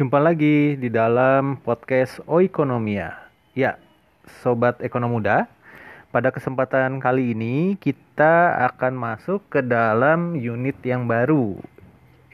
Jumpa 0.00 0.16
lagi 0.16 0.80
di 0.80 0.88
dalam 0.88 1.60
podcast 1.60 2.24
Oikonomia. 2.24 3.20
Ya, 3.52 3.76
sobat 4.40 4.80
ekonom 4.80 5.12
muda, 5.12 5.44
pada 6.08 6.32
kesempatan 6.32 7.04
kali 7.04 7.36
ini 7.36 7.76
kita 7.76 8.64
akan 8.72 8.96
masuk 8.96 9.44
ke 9.52 9.60
dalam 9.60 10.40
unit 10.40 10.80
yang 10.88 11.04
baru, 11.04 11.60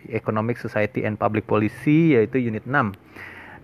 Economic 0.07 0.63
Society 0.63 1.03
and 1.03 1.19
Public 1.19 1.51
Policy 1.51 2.15
yaitu 2.15 2.39
unit 2.39 2.63
6. 2.71 2.95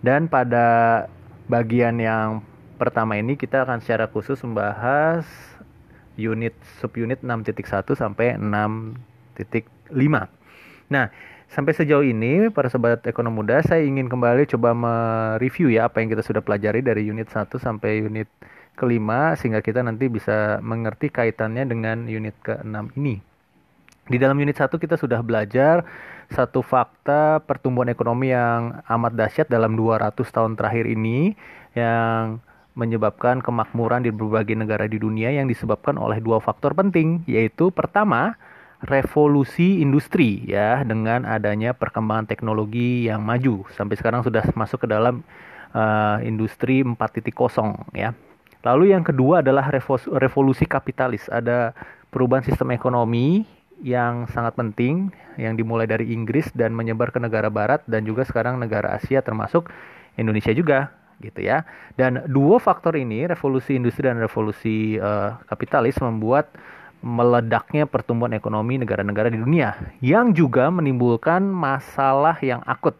Dan 0.03 0.27
pada 0.27 1.07
bagian 1.47 1.95
yang 1.95 2.43
pertama 2.75 3.15
ini 3.15 3.39
kita 3.39 3.63
akan 3.63 3.79
secara 3.79 4.11
khusus 4.11 4.35
membahas 4.43 5.23
unit 6.19 6.51
subunit 6.83 7.23
6.1 7.23 7.55
sampai 7.95 8.35
6.5. 8.35 8.99
Nah, 10.91 11.07
sampai 11.53 11.77
sejauh 11.77 12.01
ini 12.01 12.49
para 12.49 12.65
sobat 12.65 13.05
ekonom 13.05 13.37
muda 13.37 13.61
saya 13.61 13.85
ingin 13.85 14.09
kembali 14.09 14.49
coba 14.49 14.73
mereview 14.73 15.69
ya 15.69 15.85
apa 15.85 16.01
yang 16.01 16.09
kita 16.09 16.25
sudah 16.25 16.41
pelajari 16.41 16.81
dari 16.81 17.05
unit 17.05 17.29
1 17.29 17.45
sampai 17.61 18.01
unit 18.01 18.25
kelima 18.73 19.37
sehingga 19.37 19.61
kita 19.61 19.85
nanti 19.85 20.09
bisa 20.09 20.57
mengerti 20.65 21.13
kaitannya 21.13 21.69
dengan 21.69 22.09
unit 22.09 22.33
ke-6 22.41 22.97
ini. 22.97 23.21
Di 24.09 24.17
dalam 24.17 24.41
unit 24.41 24.57
1 24.57 24.81
kita 24.81 24.97
sudah 24.97 25.21
belajar 25.21 25.85
satu 26.33 26.65
fakta 26.65 27.45
pertumbuhan 27.45 27.93
ekonomi 27.93 28.33
yang 28.33 28.81
amat 28.89 29.13
dahsyat 29.13 29.45
dalam 29.45 29.77
200 29.77 30.09
tahun 30.25 30.57
terakhir 30.57 30.89
ini 30.89 31.37
yang 31.77 32.41
menyebabkan 32.73 33.45
kemakmuran 33.45 34.01
di 34.01 34.09
berbagai 34.09 34.57
negara 34.57 34.89
di 34.89 34.97
dunia 34.97 35.29
yang 35.29 35.45
disebabkan 35.45 36.01
oleh 36.01 36.17
dua 36.17 36.41
faktor 36.41 36.73
penting 36.73 37.21
yaitu 37.29 37.69
pertama 37.69 38.33
revolusi 38.83 39.79
industri 39.79 40.43
ya 40.43 40.83
dengan 40.83 41.23
adanya 41.23 41.71
perkembangan 41.71 42.27
teknologi 42.27 43.07
yang 43.07 43.23
maju 43.23 43.63
sampai 43.71 43.95
sekarang 43.95 44.21
sudah 44.27 44.43
masuk 44.59 44.83
ke 44.83 44.87
dalam 44.91 45.23
uh, 45.71 46.19
industri 46.23 46.83
4.0 46.83 47.31
ya. 47.95 48.11
Lalu 48.63 48.95
yang 48.95 49.03
kedua 49.03 49.43
adalah 49.43 49.67
revolusi 50.07 50.63
kapitalis. 50.63 51.27
Ada 51.27 51.75
perubahan 52.07 52.47
sistem 52.47 52.71
ekonomi 52.71 53.43
yang 53.83 54.23
sangat 54.31 54.55
penting 54.55 55.11
yang 55.35 55.59
dimulai 55.59 55.83
dari 55.83 56.15
Inggris 56.15 56.47
dan 56.55 56.71
menyebar 56.71 57.11
ke 57.11 57.19
negara 57.19 57.51
barat 57.51 57.83
dan 57.91 58.07
juga 58.07 58.23
sekarang 58.23 58.55
negara 58.63 58.95
Asia 58.95 59.19
termasuk 59.19 59.67
Indonesia 60.15 60.55
juga 60.55 60.95
gitu 61.19 61.43
ya. 61.43 61.67
Dan 61.99 62.23
dua 62.31 62.59
faktor 62.63 62.95
ini, 62.95 63.27
revolusi 63.27 63.75
industri 63.75 64.07
dan 64.07 64.19
revolusi 64.19 64.95
uh, 64.95 65.35
kapitalis 65.51 65.99
membuat 65.99 66.51
meledaknya 67.03 67.83
pertumbuhan 67.83 68.31
ekonomi 68.31 68.79
negara-negara 68.79 69.27
di 69.27 69.37
dunia 69.37 69.75
yang 69.99 70.31
juga 70.31 70.71
menimbulkan 70.71 71.43
masalah 71.43 72.39
yang 72.39 72.63
akut 72.63 72.95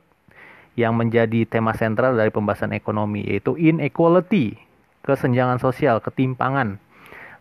yang 0.75 0.91
menjadi 0.97 1.47
tema 1.47 1.71
sentral 1.71 2.17
dari 2.17 2.29
pembahasan 2.33 2.75
ekonomi 2.75 3.23
yaitu 3.23 3.55
inequality, 3.55 4.59
kesenjangan 5.07 5.61
sosial, 5.61 6.03
ketimpangan 6.03 6.83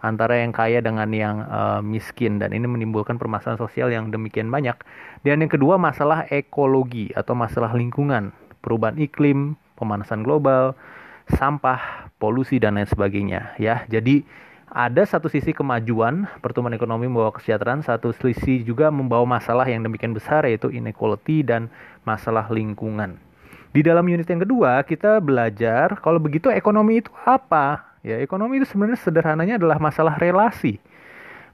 antara 0.03 0.43
yang 0.43 0.51
kaya 0.51 0.83
dengan 0.83 1.09
yang 1.15 1.47
uh, 1.47 1.81
miskin 1.81 2.43
dan 2.43 2.51
ini 2.51 2.67
menimbulkan 2.67 3.17
permasalahan 3.17 3.59
sosial 3.59 3.89
yang 3.89 4.11
demikian 4.11 4.51
banyak. 4.51 4.75
Dan 5.23 5.43
yang 5.43 5.51
kedua 5.51 5.79
masalah 5.79 6.27
ekologi 6.29 7.15
atau 7.15 7.33
masalah 7.39 7.73
lingkungan, 7.73 8.35
perubahan 8.61 8.99
iklim, 8.99 9.55
pemanasan 9.79 10.27
global, 10.27 10.75
sampah, 11.31 12.11
polusi 12.19 12.59
dan 12.59 12.77
lain 12.77 12.91
sebagainya 12.91 13.55
ya. 13.57 13.87
Jadi 13.87 14.27
ada 14.73 15.05
satu 15.05 15.29
sisi 15.29 15.53
kemajuan 15.53 16.25
pertumbuhan 16.41 16.73
ekonomi 16.73 17.05
membawa 17.05 17.29
kesejahteraan, 17.37 17.85
satu 17.85 18.17
sisi 18.17 18.65
juga 18.65 18.89
membawa 18.89 19.29
masalah 19.29 19.69
yang 19.69 19.85
demikian 19.85 20.17
besar 20.17 20.49
yaitu 20.49 20.73
inequality 20.73 21.45
dan 21.45 21.69
masalah 22.09 22.49
lingkungan. 22.49 23.21
Di 23.73 23.85
dalam 23.85 24.05
unit 24.09 24.25
yang 24.25 24.41
kedua 24.41 24.81
kita 24.85 25.21
belajar 25.21 26.01
kalau 26.01 26.17
begitu 26.17 26.49
ekonomi 26.49 27.05
itu 27.05 27.13
apa? 27.29 27.97
Ya, 28.01 28.19
ekonomi 28.19 28.65
itu 28.65 28.67
sebenarnya 28.73 28.99
sederhananya 28.99 29.55
adalah 29.61 29.77
masalah 29.77 30.17
relasi. 30.17 30.81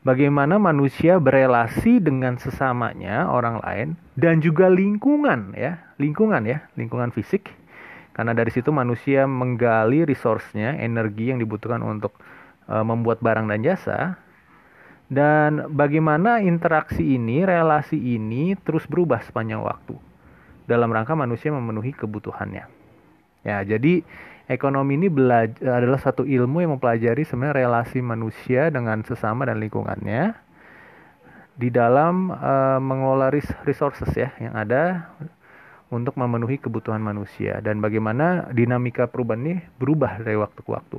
Bagaimana 0.07 0.57
manusia 0.63 1.19
berelasi 1.19 1.99
dengan 1.99 2.39
sesamanya 2.39 3.27
orang 3.27 3.59
lain 3.67 3.89
dan 4.15 4.39
juga 4.39 4.71
lingkungan 4.71 5.59
ya, 5.59 5.83
lingkungan 5.99 6.47
ya, 6.47 6.63
lingkungan 6.79 7.11
fisik 7.11 7.51
karena 8.19 8.35
dari 8.35 8.51
situ 8.51 8.75
manusia 8.75 9.31
menggali 9.31 10.03
resource-nya, 10.03 10.75
energi 10.83 11.31
yang 11.31 11.39
dibutuhkan 11.39 11.79
untuk 11.87 12.19
membuat 12.69 13.25
barang 13.25 13.49
dan 13.49 13.61
jasa. 13.65 13.99
Dan 15.09 15.73
bagaimana 15.73 16.45
interaksi 16.45 17.17
ini, 17.17 17.41
relasi 17.41 17.97
ini 17.97 18.53
terus 18.61 18.85
berubah 18.85 19.25
sepanjang 19.25 19.65
waktu 19.65 19.97
dalam 20.69 20.93
rangka 20.93 21.17
manusia 21.17 21.49
memenuhi 21.49 21.97
kebutuhannya. 21.97 22.69
Ya, 23.41 23.65
jadi 23.65 24.05
ekonomi 24.53 25.01
ini 25.01 25.09
adalah 25.65 25.97
satu 25.97 26.29
ilmu 26.29 26.61
yang 26.61 26.77
mempelajari 26.77 27.25
sebenarnya 27.25 27.65
relasi 27.65 28.05
manusia 28.05 28.69
dengan 28.69 29.01
sesama 29.01 29.49
dan 29.49 29.65
lingkungannya 29.65 30.37
di 31.59 31.73
dalam 31.75 32.31
uh, 32.31 32.79
mengelola 32.79 33.35
resources 33.67 34.13
ya 34.15 34.31
yang 34.39 34.55
ada 34.55 35.11
untuk 35.91 36.15
memenuhi 36.15 36.61
kebutuhan 36.61 37.03
manusia 37.03 37.59
dan 37.65 37.83
bagaimana 37.83 38.47
dinamika 38.55 39.11
perubahan 39.11 39.43
ini 39.43 39.55
berubah 39.81 40.21
dari 40.21 40.37
waktu 40.37 40.61
ke 40.61 40.71
waktu. 40.71 40.99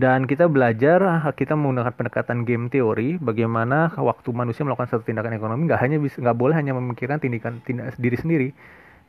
Dan 0.00 0.24
kita 0.24 0.48
belajar, 0.48 1.04
kita 1.36 1.52
menggunakan 1.52 1.92
pendekatan 1.92 2.48
game 2.48 2.72
teori, 2.72 3.20
bagaimana 3.20 3.92
waktu 4.00 4.32
manusia 4.32 4.64
melakukan 4.64 4.96
satu 4.96 5.04
tindakan 5.04 5.36
ekonomi 5.36 5.68
nggak 5.68 5.76
hanya 5.76 6.00
bisa 6.00 6.24
nggak 6.24 6.38
boleh 6.40 6.56
hanya 6.56 6.72
memikirkan 6.72 7.20
tindakan 7.20 7.60
tindak 7.60 7.92
diri 8.00 8.16
sendiri. 8.16 8.48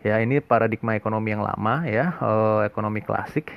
Ya 0.03 0.19
ini 0.19 0.44
paradigma 0.44 1.00
ekonomi 1.00 1.31
yang 1.31 1.47
lama 1.47 1.88
ya, 1.88 2.19
uh, 2.19 2.68
ekonomi 2.68 3.00
klasik. 3.00 3.56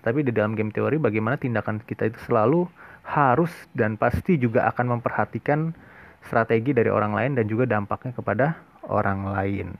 Tapi 0.00 0.24
di 0.24 0.32
dalam 0.32 0.56
game 0.56 0.72
teori 0.72 0.96
bagaimana 0.96 1.36
tindakan 1.36 1.84
kita 1.84 2.08
itu 2.08 2.16
selalu 2.24 2.64
harus 3.04 3.52
dan 3.76 4.00
pasti 4.00 4.40
juga 4.40 4.64
akan 4.72 4.96
memperhatikan 4.96 5.76
strategi 6.24 6.72
dari 6.72 6.88
orang 6.88 7.12
lain 7.12 7.36
dan 7.36 7.44
juga 7.44 7.68
dampaknya 7.68 8.16
kepada 8.16 8.56
orang 8.88 9.28
lain. 9.28 9.76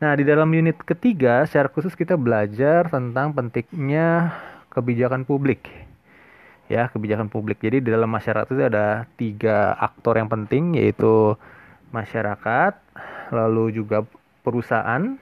Nah, 0.00 0.16
di 0.16 0.24
dalam 0.24 0.48
unit 0.56 0.80
ketiga, 0.88 1.44
secara 1.44 1.68
khusus 1.68 1.92
kita 1.92 2.16
belajar 2.16 2.88
tentang 2.88 3.36
pentingnya 3.36 4.32
kebijakan 4.72 5.28
publik. 5.28 5.89
Ya, 6.70 6.86
kebijakan 6.86 7.26
publik. 7.26 7.58
Jadi 7.58 7.82
di 7.82 7.90
dalam 7.90 8.06
masyarakat 8.06 8.46
itu 8.46 8.62
ada 8.62 9.10
tiga 9.18 9.74
aktor 9.74 10.14
yang 10.14 10.30
penting, 10.30 10.78
yaitu 10.78 11.34
masyarakat, 11.90 12.78
lalu 13.34 13.74
juga 13.74 14.06
perusahaan, 14.46 15.18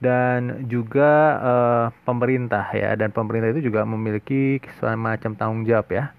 dan 0.00 0.64
juga 0.64 1.10
uh, 1.44 1.86
pemerintah 2.08 2.72
ya. 2.72 2.96
Dan 2.96 3.12
pemerintah 3.12 3.52
itu 3.52 3.68
juga 3.68 3.84
memiliki 3.84 4.64
semacam 4.80 5.30
tanggung 5.36 5.68
jawab 5.68 5.92
ya 5.92 6.16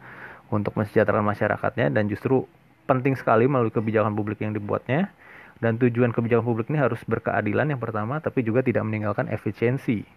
untuk 0.54 0.76
mensejahterakan 0.80 1.28
masyarakatnya 1.28 1.92
dan 1.92 2.08
justru 2.08 2.48
penting 2.88 3.20
sekali 3.20 3.52
melalui 3.52 3.74
kebijakan 3.74 4.16
publik 4.16 4.40
yang 4.40 4.56
dibuatnya 4.56 5.12
dan 5.60 5.76
tujuan 5.76 6.16
kebijakan 6.16 6.46
publik 6.46 6.72
ini 6.72 6.80
harus 6.80 7.04
berkeadilan 7.04 7.68
yang 7.76 7.82
pertama 7.82 8.24
tapi 8.24 8.48
juga 8.48 8.64
tidak 8.64 8.88
meninggalkan 8.88 9.28
efisiensi 9.28 10.08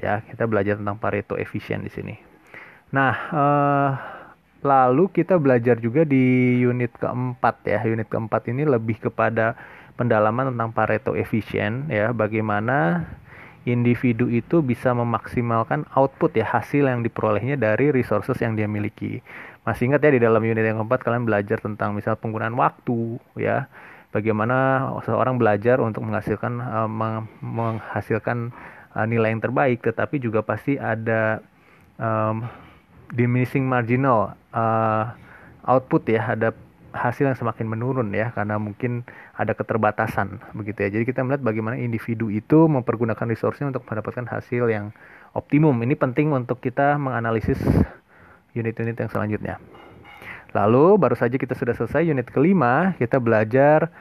ya 0.00 0.24
kita 0.24 0.48
belajar 0.48 0.80
tentang 0.80 0.96
Pareto 0.96 1.36
efisien 1.36 1.84
di 1.84 1.92
sini 1.92 2.29
nah 2.90 3.14
eh, 3.30 3.90
lalu 4.60 5.08
kita 5.08 5.40
belajar 5.40 5.80
juga 5.80 6.04
di 6.04 6.56
unit 6.60 6.92
keempat 7.00 7.64
ya. 7.64 7.80
Unit 7.88 8.08
keempat 8.08 8.48
ini 8.52 8.68
lebih 8.68 9.00
kepada 9.00 9.56
pendalaman 9.96 10.52
tentang 10.54 10.70
Pareto 10.72 11.16
efisien 11.16 11.88
ya. 11.88 12.12
Bagaimana 12.12 13.08
individu 13.68 14.28
itu 14.32 14.64
bisa 14.64 14.96
memaksimalkan 14.96 15.84
output 15.92 16.32
ya 16.32 16.48
hasil 16.48 16.88
yang 16.88 17.04
diperolehnya 17.04 17.60
dari 17.60 17.92
resources 17.92 18.36
yang 18.40 18.56
dia 18.56 18.68
miliki. 18.68 19.20
Masih 19.64 19.92
ingat 19.92 20.00
ya 20.00 20.10
di 20.16 20.20
dalam 20.20 20.40
unit 20.40 20.64
yang 20.64 20.80
keempat 20.84 21.04
kalian 21.04 21.28
belajar 21.28 21.60
tentang 21.60 21.92
misal 21.92 22.16
penggunaan 22.16 22.56
waktu 22.56 23.20
ya. 23.36 23.68
Bagaimana 24.10 24.90
seorang 25.06 25.38
belajar 25.38 25.78
untuk 25.78 26.02
menghasilkan 26.02 26.58
uh, 26.58 26.90
menghasilkan 27.38 28.50
uh, 28.90 29.06
nilai 29.06 29.30
yang 29.30 29.38
terbaik 29.38 29.86
tetapi 29.86 30.18
juga 30.18 30.42
pasti 30.42 30.74
ada 30.74 31.38
um, 31.94 32.42
diminishing 33.14 33.66
marginal 33.66 34.34
uh, 34.54 35.14
output 35.66 36.06
ya 36.06 36.34
ada 36.34 36.54
hasil 36.90 37.30
yang 37.30 37.38
semakin 37.38 37.70
menurun 37.70 38.10
ya 38.10 38.34
karena 38.34 38.58
mungkin 38.58 39.06
ada 39.38 39.54
keterbatasan 39.54 40.42
begitu 40.54 40.86
ya. 40.86 40.88
Jadi 40.90 41.04
kita 41.06 41.22
melihat 41.22 41.42
bagaimana 41.46 41.78
individu 41.78 42.28
itu 42.30 42.66
mempergunakan 42.66 43.26
resource-nya 43.30 43.70
untuk 43.70 43.86
mendapatkan 43.86 44.26
hasil 44.26 44.66
yang 44.70 44.90
optimum. 45.34 45.74
Ini 45.78 45.94
penting 45.94 46.34
untuk 46.34 46.58
kita 46.58 46.98
menganalisis 46.98 47.62
unit-unit 48.58 48.98
yang 48.98 49.10
selanjutnya. 49.10 49.56
Lalu 50.50 50.98
baru 50.98 51.14
saja 51.14 51.38
kita 51.38 51.54
sudah 51.54 51.78
selesai 51.78 52.02
unit 52.02 52.26
kelima, 52.26 52.98
kita 52.98 53.22
belajar 53.22 53.94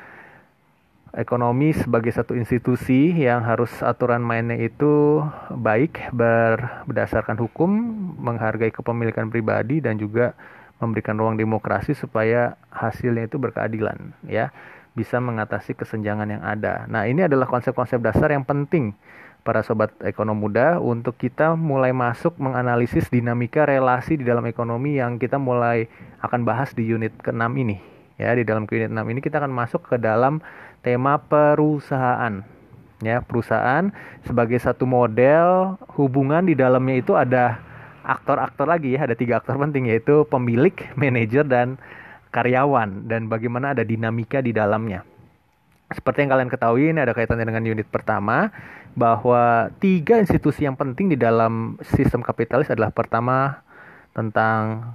ekonomi 1.20 1.76
sebagai 1.76 2.16
satu 2.16 2.34
institusi 2.34 3.12
yang 3.12 3.44
harus 3.44 3.70
aturan 3.84 4.24
mainnya 4.24 4.56
itu 4.56 5.20
baik 5.52 6.16
ber, 6.16 6.88
berdasarkan 6.88 7.36
hukum, 7.36 7.70
menghargai 8.18 8.72
kepemilikan 8.72 9.28
pribadi 9.28 9.84
dan 9.84 10.00
juga 10.00 10.34
memberikan 10.80 11.20
ruang 11.20 11.36
demokrasi 11.36 11.92
supaya 11.92 12.56
hasilnya 12.72 13.28
itu 13.28 13.36
berkeadilan 13.36 14.16
ya. 14.24 14.56
bisa 14.98 15.22
mengatasi 15.22 15.78
kesenjangan 15.78 16.28
yang 16.28 16.44
ada. 16.44 16.84
Nah, 16.90 17.08
ini 17.08 17.24
adalah 17.24 17.48
konsep-konsep 17.48 18.02
dasar 18.04 18.36
yang 18.36 18.44
penting 18.44 18.92
para 19.48 19.64
sobat 19.64 19.96
ekonom 20.04 20.36
muda 20.36 20.82
untuk 20.82 21.16
kita 21.16 21.56
mulai 21.56 21.96
masuk 21.96 22.36
menganalisis 22.36 23.08
dinamika 23.08 23.64
relasi 23.64 24.20
di 24.20 24.28
dalam 24.28 24.44
ekonomi 24.44 25.00
yang 25.00 25.16
kita 25.16 25.40
mulai 25.40 25.88
akan 26.20 26.44
bahas 26.44 26.76
di 26.76 26.84
unit 26.84 27.16
ke-6 27.24 27.48
ini. 27.56 27.78
Ya, 28.20 28.36
di 28.36 28.44
dalam 28.44 28.68
unit 28.68 28.92
6 28.92 29.00
ini 29.16 29.20
kita 29.24 29.40
akan 29.40 29.54
masuk 29.56 29.88
ke 29.88 29.96
dalam 29.96 30.44
tema 30.90 31.22
perusahaan. 31.22 32.42
Ya, 33.00 33.22
perusahaan 33.22 33.94
sebagai 34.26 34.58
satu 34.58 34.84
model 34.90 35.78
hubungan 35.96 36.44
di 36.44 36.58
dalamnya 36.58 37.00
itu 37.00 37.14
ada 37.16 37.62
aktor-aktor 38.04 38.68
lagi 38.68 38.98
ya, 38.98 39.06
ada 39.06 39.14
tiga 39.16 39.40
aktor 39.40 39.56
penting 39.56 39.88
yaitu 39.88 40.26
pemilik, 40.28 40.74
manajer 41.00 41.46
dan 41.46 41.78
karyawan 42.34 43.06
dan 43.06 43.30
bagaimana 43.30 43.78
ada 43.78 43.86
dinamika 43.86 44.42
di 44.42 44.52
dalamnya. 44.52 45.06
Seperti 45.94 46.26
yang 46.26 46.32
kalian 46.34 46.52
ketahui 46.52 46.92
ini 46.92 47.00
ada 47.02 47.14
kaitannya 47.14 47.46
dengan 47.46 47.66
unit 47.66 47.88
pertama 47.88 48.52
bahwa 48.94 49.72
tiga 49.80 50.20
institusi 50.20 50.66
yang 50.66 50.76
penting 50.76 51.14
di 51.14 51.18
dalam 51.18 51.80
sistem 51.96 52.20
kapitalis 52.20 52.70
adalah 52.70 52.92
pertama 52.92 53.64
tentang 54.12 54.92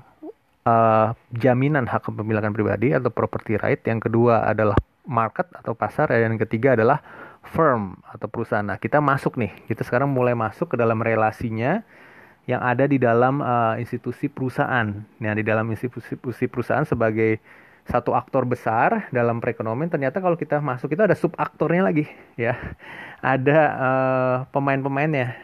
uh, 0.68 1.16
jaminan 1.34 1.88
hak 1.88 2.04
kepemilikan 2.04 2.52
pribadi 2.52 2.92
atau 2.92 3.08
property 3.08 3.56
right, 3.58 3.80
yang 3.88 3.98
kedua 3.98 4.44
adalah 4.44 4.76
market 5.04 5.48
atau 5.52 5.76
pasar, 5.76 6.10
dan 6.10 6.34
yang 6.34 6.40
ketiga 6.40 6.74
adalah 6.74 7.00
firm 7.44 8.00
atau 8.08 8.26
perusahaan. 8.26 8.64
Nah, 8.64 8.80
kita 8.80 8.98
masuk 9.04 9.36
nih, 9.36 9.52
kita 9.68 9.84
sekarang 9.84 10.10
mulai 10.10 10.32
masuk 10.32 10.74
ke 10.74 10.76
dalam 10.80 11.00
relasinya 11.00 11.84
yang 12.44 12.60
ada 12.60 12.84
di 12.84 13.00
dalam 13.00 13.40
uh, 13.40 13.76
institusi 13.80 14.28
perusahaan. 14.28 15.04
Nah, 15.20 15.32
di 15.36 15.44
dalam 15.44 15.68
institusi 15.72 16.44
perusahaan 16.48 16.84
sebagai 16.84 17.40
satu 17.84 18.16
aktor 18.16 18.48
besar 18.48 19.12
dalam 19.12 19.44
perekonomian 19.44 19.92
ternyata 19.92 20.24
kalau 20.24 20.40
kita 20.40 20.56
masuk 20.64 20.96
itu 20.96 21.04
ada 21.04 21.12
sub 21.12 21.36
aktornya 21.36 21.84
lagi 21.84 22.08
ya 22.40 22.56
ada 23.20 23.58
uh, 23.76 24.36
pemain-pemainnya 24.56 25.36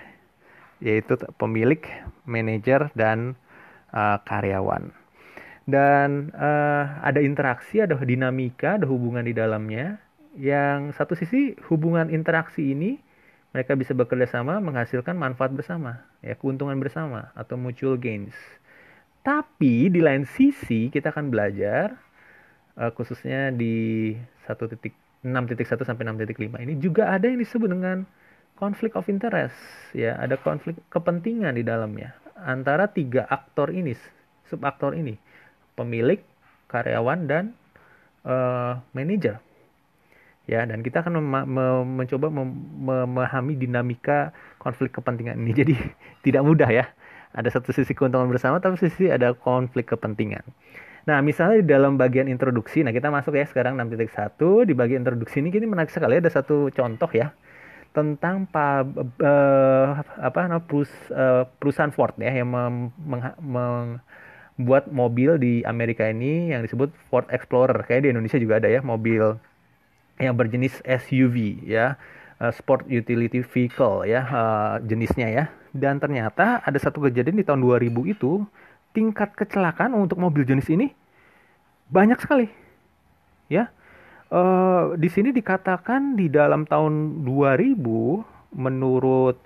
yaitu 0.80 1.20
pemilik 1.36 1.84
manajer 2.24 2.88
dan 2.96 3.36
uh, 3.92 4.16
karyawan 4.24 4.88
dan 5.70 6.34
uh, 6.34 7.00
ada 7.00 7.22
interaksi 7.22 7.80
ada 7.80 7.94
dinamika 8.02 8.76
ada 8.76 8.86
hubungan 8.90 9.22
di 9.24 9.32
dalamnya. 9.32 10.02
Yang 10.38 10.94
satu 10.94 11.18
sisi 11.18 11.58
hubungan 11.66 12.10
interaksi 12.10 12.70
ini 12.70 12.98
mereka 13.50 13.74
bisa 13.74 13.94
bekerja 13.94 14.30
sama 14.30 14.62
menghasilkan 14.62 15.18
manfaat 15.18 15.50
bersama 15.50 16.06
ya 16.22 16.38
keuntungan 16.38 16.78
bersama 16.78 17.34
atau 17.34 17.58
mutual 17.58 17.98
gains. 17.98 18.34
Tapi 19.26 19.90
di 19.90 20.00
lain 20.00 20.24
sisi 20.26 20.90
kita 20.90 21.10
akan 21.10 21.30
belajar 21.30 21.98
uh, 22.78 22.90
khususnya 22.94 23.50
di 23.50 24.14
1.6.1 24.46 25.26
sampai 25.66 26.04
6.5 26.06 26.62
ini 26.62 26.74
juga 26.78 27.10
ada 27.10 27.26
yang 27.26 27.42
disebut 27.42 27.68
dengan 27.68 28.06
konflik 28.54 28.94
of 28.94 29.10
interest 29.10 29.56
ya. 29.94 30.14
Ada 30.18 30.38
konflik 30.38 30.78
kepentingan 30.88 31.58
di 31.58 31.66
dalamnya. 31.66 32.14
Antara 32.40 32.88
tiga 32.88 33.28
aktor 33.28 33.74
ini 33.74 33.92
subaktor 34.48 34.96
ini 34.96 35.29
pemilik 35.80 36.20
karyawan 36.68 37.24
dan 37.24 37.44
uh, 38.28 38.76
manajer. 38.92 39.40
Ya 40.44 40.66
dan 40.68 40.84
kita 40.84 41.00
akan 41.00 41.24
mencoba 41.96 42.28
mem 42.28 42.48
memahami 42.84 43.56
dinamika 43.56 44.36
konflik 44.60 44.92
kepentingan 44.92 45.40
ini. 45.40 45.52
Jadi 45.64 45.74
tidak 46.20 46.42
mudah 46.44 46.68
ya. 46.68 46.84
Ada 47.32 47.56
satu 47.56 47.70
sisi 47.70 47.94
keuntungan 47.94 48.26
bersama 48.26 48.58
tapi 48.58 48.76
sisi 48.76 49.06
ada 49.06 49.32
konflik 49.32 49.88
kepentingan. 49.94 50.42
Nah, 51.06 51.22
misalnya 51.24 51.64
di 51.64 51.68
dalam 51.70 51.96
bagian 51.96 52.28
introduksi, 52.28 52.84
nah 52.84 52.92
kita 52.92 53.08
masuk 53.08 53.32
ya 53.32 53.48
sekarang 53.48 53.78
6.1 53.78 54.68
di 54.68 54.74
bagian 54.76 55.00
introduksi 55.00 55.40
ini 55.40 55.48
ini 55.48 55.64
menarik 55.64 55.88
sekali 55.88 56.20
ada 56.20 56.28
satu 56.28 56.68
contoh 56.68 57.08
ya 57.14 57.32
tentang 57.90 58.46
pa, 58.46 58.86
uh, 58.86 59.88
apa 60.22 60.40
nah, 60.46 60.62
perus, 60.62 60.90
uh, 61.10 61.42
perusahaan 61.58 61.90
Ford 61.90 62.14
ya 62.22 62.30
yang 62.30 62.54
membuat 64.60 64.92
mobil 64.92 65.40
di 65.40 65.64
Amerika 65.64 66.04
ini 66.04 66.52
yang 66.52 66.60
disebut 66.60 66.92
Ford 67.08 67.24
Explorer. 67.32 67.80
Kayak 67.88 68.04
di 68.04 68.08
Indonesia 68.12 68.36
juga 68.36 68.60
ada 68.60 68.68
ya 68.68 68.84
mobil 68.84 69.40
yang 70.20 70.36
berjenis 70.36 70.84
SUV 70.84 71.64
ya, 71.64 71.96
uh, 72.44 72.52
sport 72.52 72.84
utility 72.92 73.40
vehicle 73.40 74.04
ya 74.04 74.20
uh, 74.28 74.74
jenisnya 74.84 75.32
ya. 75.32 75.44
Dan 75.72 75.96
ternyata 75.96 76.60
ada 76.60 76.76
satu 76.76 77.00
kejadian 77.08 77.40
di 77.40 77.46
tahun 77.48 77.64
2000 77.64 77.88
itu 78.12 78.44
tingkat 78.92 79.32
kecelakaan 79.32 79.96
untuk 79.96 80.20
mobil 80.20 80.44
jenis 80.44 80.68
ini 80.68 80.92
banyak 81.88 82.20
sekali. 82.20 82.52
Ya. 83.48 83.72
Uh, 84.30 84.94
di 84.94 85.10
sini 85.10 85.32
dikatakan 85.32 86.14
di 86.14 86.30
dalam 86.30 86.68
tahun 86.68 87.24
2000 87.26 87.80
menurut 88.54 89.40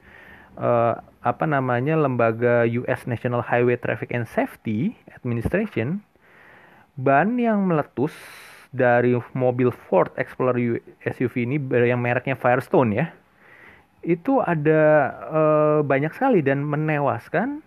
apa 1.25 1.49
namanya 1.49 1.97
lembaga 1.97 2.69
US 2.69 3.09
National 3.09 3.41
Highway 3.41 3.81
Traffic 3.81 4.13
and 4.13 4.29
Safety 4.29 4.93
Administration 5.17 6.05
ban 7.01 7.41
yang 7.41 7.65
meletus 7.65 8.13
dari 8.71 9.17
mobil 9.33 9.73
Ford 9.73 10.13
Explorer 10.21 10.79
SUV 11.01 11.49
ini 11.49 11.57
yang 11.89 11.99
mereknya 12.05 12.37
Firestone 12.37 12.91
ya 12.93 13.07
itu 14.05 14.37
ada 14.45 14.83
uh, 15.33 15.81
banyak 15.81 16.13
sekali 16.13 16.45
dan 16.45 16.61
menewaskan 16.61 17.65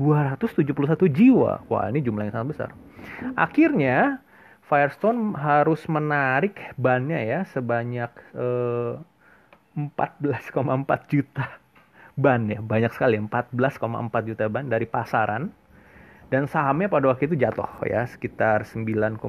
271 0.00 0.74
jiwa. 1.12 1.62
Wah, 1.70 1.86
ini 1.92 2.02
jumlah 2.02 2.26
yang 2.26 2.34
sangat 2.34 2.48
besar. 2.56 2.70
Akhirnya 3.38 4.18
Firestone 4.64 5.36
harus 5.38 5.84
menarik 5.86 6.56
bannya 6.80 7.20
ya 7.20 7.40
sebanyak 7.52 8.10
eh, 8.32 8.96
14,4 9.76 11.12
juta 11.12 11.46
ban 12.14 12.46
ya, 12.46 12.62
banyak 12.62 12.94
sekali 12.94 13.18
14,4 13.18 14.28
juta 14.30 14.44
ban 14.46 14.70
dari 14.70 14.86
pasaran 14.86 15.50
dan 16.32 16.48
sahamnya 16.48 16.88
pada 16.88 17.10
waktu 17.12 17.30
itu 17.30 17.36
jatuh 17.36 17.68
ya 17.84 18.08
sekitar 18.08 18.64
9,2 18.66 19.20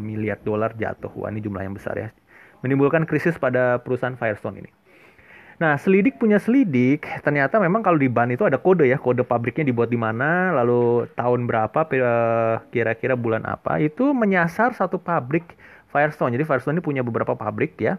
miliar 0.00 0.38
dolar 0.40 0.72
jatuh. 0.76 1.10
Wah, 1.16 1.28
ini 1.28 1.42
jumlah 1.42 1.62
yang 1.64 1.74
besar 1.74 1.96
ya. 1.98 2.08
Menimbulkan 2.64 3.04
krisis 3.04 3.36
pada 3.36 3.82
perusahaan 3.82 4.16
Firestone 4.16 4.64
ini. 4.64 4.70
Nah, 5.56 5.80
selidik 5.80 6.20
punya 6.20 6.36
selidik, 6.36 7.08
ternyata 7.24 7.56
memang 7.56 7.80
kalau 7.80 7.96
di 7.96 8.12
ban 8.12 8.28
itu 8.28 8.44
ada 8.44 8.60
kode 8.60 8.84
ya, 8.84 9.00
kode 9.00 9.24
pabriknya 9.24 9.64
dibuat 9.72 9.88
di 9.88 9.96
mana, 9.96 10.52
lalu 10.52 11.08
tahun 11.16 11.48
berapa, 11.48 11.80
eh, 11.96 12.56
kira-kira 12.68 13.16
bulan 13.16 13.40
apa, 13.48 13.80
itu 13.80 14.12
menyasar 14.12 14.76
satu 14.76 15.00
pabrik 15.00 15.56
Firestone. 15.88 16.36
Jadi 16.36 16.44
Firestone 16.44 16.76
ini 16.76 16.84
punya 16.84 17.00
beberapa 17.00 17.32
pabrik 17.32 17.80
ya. 17.80 17.96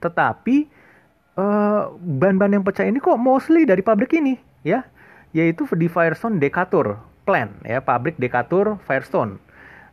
Tetapi 0.00 0.64
uh, 1.36 1.92
ban-ban 2.00 2.50
yang 2.50 2.64
pecah 2.64 2.88
ini 2.88 2.98
kok 2.98 3.20
mostly 3.20 3.68
dari 3.68 3.84
pabrik 3.84 4.12
ini 4.16 4.36
ya, 4.66 4.82
yaitu 5.36 5.68
di 5.76 5.86
Firestone 5.86 6.40
Decatur 6.40 6.98
plant 7.28 7.52
ya, 7.62 7.84
pabrik 7.84 8.16
Decatur 8.16 8.80
Firestone. 8.84 9.38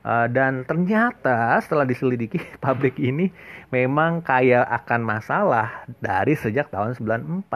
Uh, 0.03 0.27
dan 0.27 0.67
ternyata 0.67 1.55
setelah 1.63 1.87
diselidiki 1.87 2.35
pabrik 2.63 2.99
ini 2.99 3.31
memang 3.71 4.19
kaya 4.19 4.67
akan 4.67 4.99
masalah 4.99 5.87
dari 6.03 6.35
sejak 6.35 6.67
tahun 6.71 6.99
94. 6.99 7.47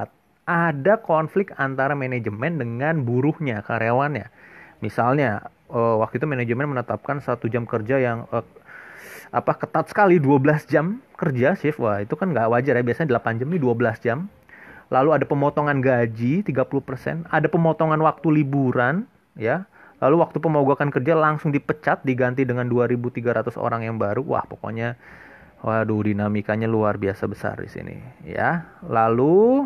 Ada 0.48 1.03
konflik 1.03 1.51
antara 1.60 1.91
manajemen 1.91 2.56
dengan 2.56 3.03
buruhnya, 3.03 3.60
karyawannya. 3.67 4.32
Misalnya 4.79 5.51
uh, 5.67 6.00
waktu 6.00 6.24
itu 6.24 6.27
manajemen 6.29 6.72
menetapkan 6.72 7.20
satu 7.20 7.51
jam 7.51 7.67
kerja 7.67 8.00
yang 8.00 8.32
uh, 8.32 8.48
apa 9.27 9.60
ketat 9.60 9.91
sekali 9.91 10.24
12 10.24 10.72
jam 10.72 11.03
kerja 11.17 11.57
shift. 11.57 11.81
Wah, 11.81 12.00
itu 12.00 12.13
kan 12.13 12.31
nggak 12.31 12.47
wajar 12.47 12.77
ya. 12.77 12.83
Biasanya 12.86 13.17
8 13.17 13.41
jam 13.41 13.47
ini 13.50 13.59
12 13.59 14.05
jam. 14.05 14.29
Lalu 14.88 15.09
ada 15.19 15.25
pemotongan 15.27 15.83
gaji 15.83 16.47
30%, 16.47 17.27
ada 17.27 17.47
pemotongan 17.51 18.00
waktu 18.00 18.27
liburan 18.39 19.03
ya 19.36 19.67
Lalu 19.97 20.15
waktu 20.21 20.38
pemogokan 20.38 20.93
kerja 20.93 21.17
langsung 21.17 21.50
dipecat 21.50 22.05
diganti 22.05 22.45
dengan 22.45 22.69
2.300 22.69 23.57
orang 23.57 23.81
yang 23.81 23.97
baru. 23.97 24.21
Wah, 24.21 24.45
pokoknya 24.45 24.93
waduh 25.65 26.05
dinamikanya 26.05 26.69
luar 26.69 27.01
biasa 27.01 27.25
besar 27.25 27.57
di 27.57 27.69
sini 27.69 27.97
ya. 28.21 28.77
Lalu 28.86 29.65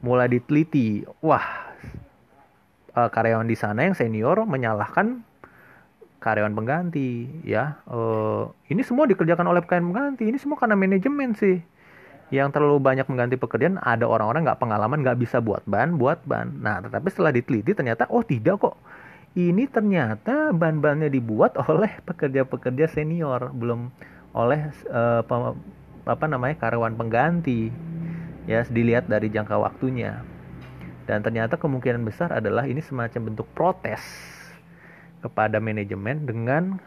mulai 0.00 0.32
diteliti. 0.32 1.04
Wah, 1.20 1.44
eh, 2.96 3.08
karyawan 3.12 3.44
di 3.44 3.56
sana 3.56 3.84
yang 3.84 3.92
senior 3.92 4.48
menyalahkan 4.48 5.20
karyawan 6.18 6.54
pengganti 6.54 7.30
ya. 7.46 7.80
Uh, 7.86 8.50
ini 8.70 8.82
semua 8.82 9.06
dikerjakan 9.06 9.46
oleh 9.48 9.62
karyawan 9.64 9.90
pengganti. 9.94 10.24
Ini 10.28 10.38
semua 10.38 10.58
karena 10.58 10.74
manajemen 10.78 11.34
sih 11.34 11.58
yang 12.28 12.52
terlalu 12.52 12.76
banyak 12.76 13.08
mengganti 13.08 13.40
pekerjaan 13.40 13.80
ada 13.80 14.04
orang-orang 14.04 14.44
nggak 14.44 14.60
pengalaman 14.60 15.00
nggak 15.00 15.16
bisa 15.16 15.40
buat 15.40 15.64
ban 15.64 15.96
buat 15.96 16.20
ban 16.28 16.60
nah 16.60 16.76
tetapi 16.76 17.08
setelah 17.08 17.32
diteliti 17.32 17.72
ternyata 17.72 18.04
oh 18.12 18.20
tidak 18.20 18.60
kok 18.60 18.76
ini 19.38 19.68
ternyata 19.68 20.50
ban-bannya 20.50 21.06
dibuat 21.12 21.54
oleh 21.70 22.00
pekerja-pekerja 22.02 22.90
senior, 22.90 23.54
belum 23.54 23.92
oleh 24.32 24.74
uh, 24.90 25.22
apa 26.08 26.24
namanya 26.26 26.56
karyawan 26.58 26.98
pengganti. 26.98 27.70
Ya, 28.48 28.64
dilihat 28.64 29.12
dari 29.12 29.28
jangka 29.28 29.60
waktunya. 29.60 30.24
Dan 31.04 31.20
ternyata 31.20 31.60
kemungkinan 31.60 32.00
besar 32.00 32.32
adalah 32.32 32.64
ini 32.64 32.80
semacam 32.80 33.28
bentuk 33.32 33.44
protes 33.52 34.00
kepada 35.20 35.58
manajemen 35.58 36.24
dengan 36.26 36.78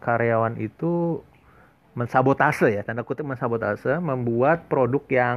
karyawan 0.00 0.60
itu 0.60 1.24
mensabotase 1.96 2.76
ya 2.76 2.84
tanda 2.84 3.02
kutip 3.02 3.24
mensabotase 3.24 3.96
membuat 3.98 4.68
produk 4.68 5.00
yang 5.08 5.36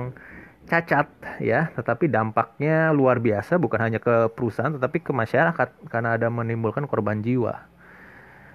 cacat 0.67 1.07
ya 1.39 1.71
tetapi 1.73 2.11
dampaknya 2.11 2.91
luar 2.91 3.17
biasa 3.17 3.57
bukan 3.57 3.79
hanya 3.79 3.99
ke 4.03 4.29
perusahaan 4.35 4.75
tetapi 4.75 5.01
ke 5.01 5.11
masyarakat 5.15 5.69
karena 5.87 6.19
ada 6.19 6.27
menimbulkan 6.27 6.85
korban 6.85 7.23
jiwa. 7.23 7.65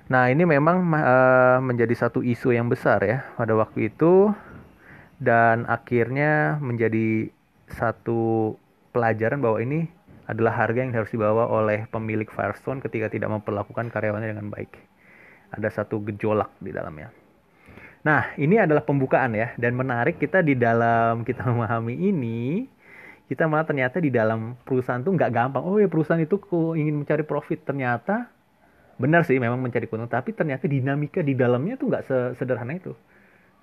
Nah, 0.04 0.28
ini 0.28 0.44
memang 0.44 0.84
uh, 0.92 1.58
menjadi 1.64 1.96
satu 1.96 2.20
isu 2.20 2.52
yang 2.52 2.68
besar 2.68 3.00
ya 3.00 3.24
pada 3.40 3.56
waktu 3.56 3.88
itu 3.88 4.36
dan 5.16 5.64
akhirnya 5.64 6.60
menjadi 6.60 7.32
satu 7.72 8.52
pelajaran 8.92 9.40
bahwa 9.40 9.64
ini 9.64 9.88
adalah 10.24 10.56
harga 10.56 10.80
yang 10.80 10.96
harus 10.96 11.12
dibawa 11.12 11.48
oleh 11.48 11.84
pemilik 11.92 12.28
Firestone 12.28 12.80
ketika 12.80 13.12
tidak 13.12 13.28
memperlakukan 13.28 13.92
karyawannya 13.92 14.32
dengan 14.32 14.48
baik. 14.48 14.72
Ada 15.52 15.82
satu 15.82 16.00
gejolak 16.02 16.50
di 16.58 16.72
dalamnya. 16.72 17.12
Nah, 18.04 18.36
ini 18.36 18.60
adalah 18.60 18.84
pembukaan 18.84 19.32
ya 19.32 19.56
dan 19.56 19.72
menarik 19.76 20.20
kita 20.20 20.44
di 20.44 20.56
dalam 20.56 21.24
kita 21.24 21.44
memahami 21.50 21.96
ini 21.96 22.68
kita 23.24 23.48
malah 23.48 23.64
ternyata 23.64 23.96
di 24.04 24.12
dalam 24.12 24.52
perusahaan 24.68 25.00
tuh 25.00 25.16
nggak 25.16 25.32
gampang. 25.32 25.64
Oh 25.64 25.80
ya 25.80 25.88
perusahaan 25.88 26.20
itu 26.20 26.36
ingin 26.76 27.04
mencari 27.04 27.24
profit 27.24 27.64
ternyata 27.64 28.28
benar 28.94 29.26
sih 29.26 29.40
memang 29.42 29.58
mencari 29.58 29.90
keuntungan 29.90 30.12
tapi 30.12 30.30
ternyata 30.36 30.70
dinamika 30.70 31.18
di 31.18 31.34
dalamnya 31.34 31.74
tuh 31.80 31.88
nggak 31.88 32.04
sederhana 32.36 32.76
itu. 32.76 32.92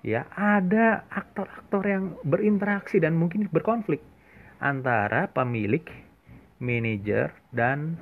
Ya 0.02 0.26
ada 0.34 1.06
aktor-aktor 1.14 1.86
yang 1.86 2.18
berinteraksi 2.26 2.98
dan 2.98 3.14
mungkin 3.14 3.46
berkonflik 3.46 4.02
antara 4.58 5.30
pemilik, 5.30 5.86
manajer 6.62 7.34
dan 7.50 7.98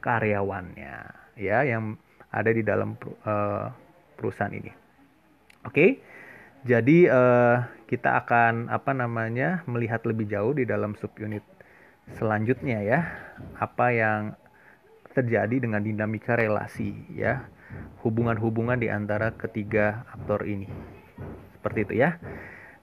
karyawannya 0.00 0.96
ya 1.36 1.60
yang 1.68 2.00
ada 2.32 2.50
di 2.50 2.64
dalam 2.64 2.96
uh, 3.28 3.68
perusahaan 4.16 4.52
ini. 4.52 4.72
Oke. 5.68 6.00
Jadi 6.60 7.08
uh, 7.08 7.64
kita 7.88 8.20
akan 8.20 8.68
apa 8.68 8.92
namanya 8.92 9.64
melihat 9.64 10.04
lebih 10.04 10.28
jauh 10.28 10.52
di 10.52 10.68
dalam 10.68 10.96
subunit 10.96 11.44
selanjutnya 12.16 12.80
ya. 12.84 13.00
Apa 13.56 13.92
yang 13.92 14.20
terjadi 15.12 15.56
dengan 15.60 15.84
dinamika 15.84 16.36
relasi 16.36 16.96
ya. 17.12 17.44
Hubungan-hubungan 18.04 18.80
di 18.80 18.88
antara 18.88 19.32
ketiga 19.36 20.04
aktor 20.12 20.44
ini. 20.48 20.68
Seperti 21.56 21.88
itu 21.88 21.94
ya. 22.00 22.16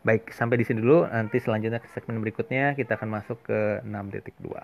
Baik, 0.07 0.31
sampai 0.31 0.55
di 0.55 0.63
sini 0.63 0.79
dulu. 0.79 1.03
Nanti 1.03 1.35
selanjutnya 1.43 1.83
ke 1.83 1.91
segmen 1.91 2.23
berikutnya 2.23 2.79
kita 2.79 2.95
akan 2.95 3.19
masuk 3.19 3.43
ke 3.43 3.83
6.2. 3.83 4.55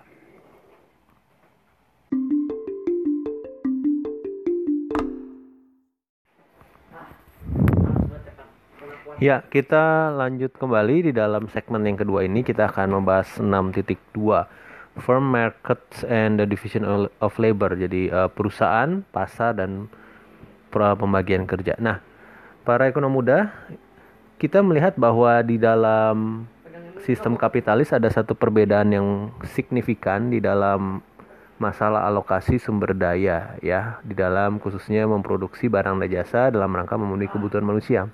Ya, 9.20 9.44
kita 9.44 10.16
lanjut 10.16 10.56
kembali 10.56 11.12
di 11.12 11.12
dalam 11.12 11.52
segmen 11.52 11.84
yang 11.84 12.00
kedua 12.00 12.24
ini 12.24 12.40
kita 12.40 12.72
akan 12.72 13.04
membahas 13.04 13.36
6.2 13.36 14.00
Firm 14.96 15.28
Markets 15.28 16.08
and 16.08 16.40
the 16.40 16.48
Division 16.48 16.88
of 17.20 17.36
Labor. 17.36 17.76
Jadi 17.76 18.08
uh, 18.08 18.32
perusahaan, 18.32 19.04
pasar 19.12 19.60
dan 19.60 19.92
pembagian 20.72 21.44
kerja. 21.44 21.76
Nah, 21.76 22.00
para 22.64 22.88
ekonom 22.88 23.12
muda 23.12 23.52
kita 24.44 24.60
melihat 24.60 24.92
bahwa 25.00 25.40
di 25.40 25.56
dalam 25.56 26.44
sistem 27.00 27.32
kapitalis 27.32 27.96
ada 27.96 28.12
satu 28.12 28.36
perbedaan 28.36 28.92
yang 28.92 29.08
signifikan 29.40 30.28
di 30.28 30.36
dalam 30.36 31.00
masalah 31.56 32.04
alokasi 32.04 32.60
sumber 32.60 32.92
daya 32.92 33.56
ya 33.64 34.04
di 34.04 34.12
dalam 34.12 34.60
khususnya 34.60 35.08
memproduksi 35.08 35.72
barang 35.72 35.96
dan 35.96 36.08
jasa 36.12 36.52
dalam 36.52 36.68
rangka 36.76 37.00
memenuhi 37.00 37.32
kebutuhan 37.32 37.64
manusia. 37.64 38.12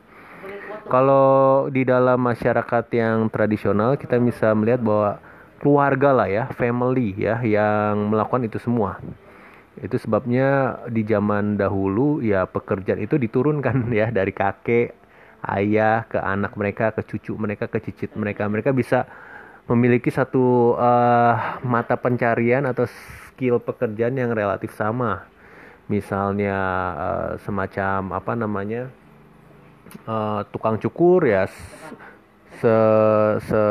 Kalau 0.86 1.66
di 1.66 1.82
dalam 1.82 2.22
masyarakat 2.22 2.86
yang 2.94 3.26
tradisional 3.26 3.98
kita 3.98 4.14
bisa 4.22 4.54
melihat 4.54 4.86
bahwa 4.86 5.18
keluarga 5.58 6.14
lah 6.14 6.30
ya, 6.30 6.44
family 6.54 7.10
ya 7.18 7.42
yang 7.42 8.14
melakukan 8.14 8.46
itu 8.46 8.62
semua. 8.62 9.02
Itu 9.82 9.98
sebabnya 9.98 10.78
di 10.86 11.02
zaman 11.02 11.58
dahulu 11.58 12.22
ya 12.22 12.46
pekerjaan 12.46 13.02
itu 13.02 13.18
diturunkan 13.18 13.90
ya 13.98 14.14
dari 14.14 14.30
kakek, 14.30 14.94
ayah 15.44 16.04
ke 16.08 16.18
anak 16.20 16.56
mereka, 16.56 16.92
ke 16.92 17.02
cucu 17.04 17.36
mereka, 17.36 17.68
ke 17.68 17.78
cicit 17.80 18.12
mereka. 18.16 18.48
Mereka 18.48 18.72
bisa 18.76 19.08
memiliki 19.70 20.10
satu 20.10 20.74
uh, 20.76 21.60
mata 21.62 21.94
pencarian 21.96 22.66
atau 22.66 22.84
skill 22.86 23.60
pekerjaan 23.60 24.18
yang 24.18 24.32
relatif 24.34 24.74
sama. 24.76 25.24
Misalnya 25.90 26.56
uh, 26.96 27.30
semacam 27.42 28.14
apa 28.14 28.32
namanya? 28.34 28.90
uh, 30.06 30.40
tukang 30.50 30.78
cukur 30.78 31.26
ya 31.26 31.48
se 32.60 32.76
se 33.48 33.62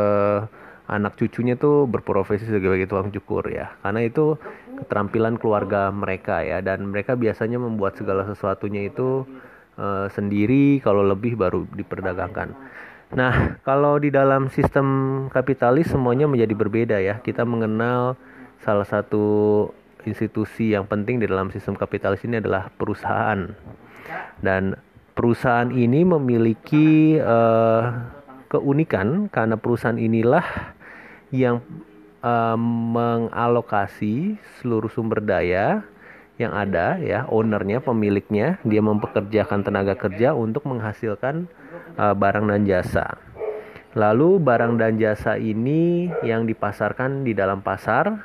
anak 0.90 1.14
cucunya 1.22 1.54
tuh 1.54 1.86
berprofesi 1.86 2.50
sebagai 2.50 2.90
tukang 2.90 3.14
cukur 3.14 3.46
ya 3.48 3.78
karena 3.86 4.02
itu 4.10 4.36
keterampilan 4.82 5.38
keluarga 5.38 5.94
mereka 5.94 6.42
ya 6.42 6.64
dan 6.66 6.90
mereka 6.90 7.14
biasanya 7.14 7.62
membuat 7.62 8.00
segala 8.00 8.26
sesuatunya 8.26 8.90
itu 8.90 9.28
uh, 9.79 10.07
sendiri 10.12 10.83
kalau 10.83 11.01
lebih 11.01 11.39
baru 11.39 11.63
diperdagangkan. 11.71 12.51
Nah 13.15 13.57
kalau 13.63 13.98
di 13.98 14.12
dalam 14.12 14.51
sistem 14.51 14.86
kapitalis 15.31 15.89
semuanya 15.89 16.27
menjadi 16.27 16.53
berbeda 16.53 16.98
ya. 17.00 17.24
Kita 17.24 17.48
mengenal 17.48 18.19
salah 18.59 18.86
satu 18.86 19.65
institusi 20.03 20.75
yang 20.75 20.86
penting 20.86 21.24
di 21.24 21.25
dalam 21.25 21.50
sistem 21.50 21.79
kapitalis 21.79 22.21
ini 22.27 22.43
adalah 22.43 22.67
perusahaan. 22.75 23.50
Dan 24.39 24.75
perusahaan 25.15 25.71
ini 25.71 26.05
memiliki 26.05 27.17
uh, 27.19 27.91
keunikan 28.50 29.27
karena 29.29 29.55
perusahaan 29.59 30.00
inilah 30.00 30.45
yang 31.29 31.62
uh, 32.25 32.57
mengalokasi 32.57 34.39
seluruh 34.59 34.89
sumber 34.89 35.21
daya 35.21 35.86
yang 36.39 36.55
ada 36.55 36.96
ya 37.03 37.27
ownernya 37.27 37.84
pemiliknya 37.84 38.63
dia 38.63 38.79
mempekerjakan 38.79 39.60
tenaga 39.60 40.00
kerja 40.00 40.31
untuk 40.31 40.63
menghasilkan 40.72 41.51
uh, 42.00 42.15
barang 42.15 42.48
dan 42.48 42.63
jasa. 42.63 43.19
Lalu 43.91 44.39
barang 44.39 44.79
dan 44.79 44.96
jasa 44.96 45.36
ini 45.36 46.08
yang 46.24 46.48
dipasarkan 46.48 47.27
di 47.27 47.36
dalam 47.36 47.60
pasar 47.60 48.24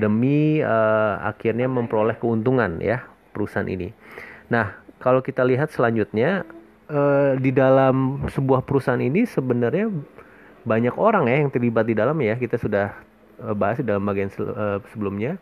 demi 0.00 0.64
uh, 0.64 1.20
akhirnya 1.20 1.68
memperoleh 1.68 2.16
keuntungan 2.16 2.80
ya 2.80 3.04
perusahaan 3.36 3.68
ini. 3.68 3.92
Nah 4.48 4.80
kalau 4.96 5.20
kita 5.20 5.44
lihat 5.44 5.68
selanjutnya 5.68 6.48
uh, 6.88 7.36
di 7.36 7.52
dalam 7.52 8.24
sebuah 8.32 8.64
perusahaan 8.64 9.02
ini 9.02 9.28
sebenarnya 9.28 9.92
banyak 10.64 10.96
orang 10.96 11.28
ya 11.28 11.44
yang 11.44 11.52
terlibat 11.52 11.84
di 11.84 11.92
dalam 11.92 12.16
ya. 12.24 12.32
Kita 12.40 12.56
sudah 12.56 12.96
bahas 13.36 13.76
dalam 13.84 14.00
bagian 14.08 14.32
sebelumnya 14.88 15.36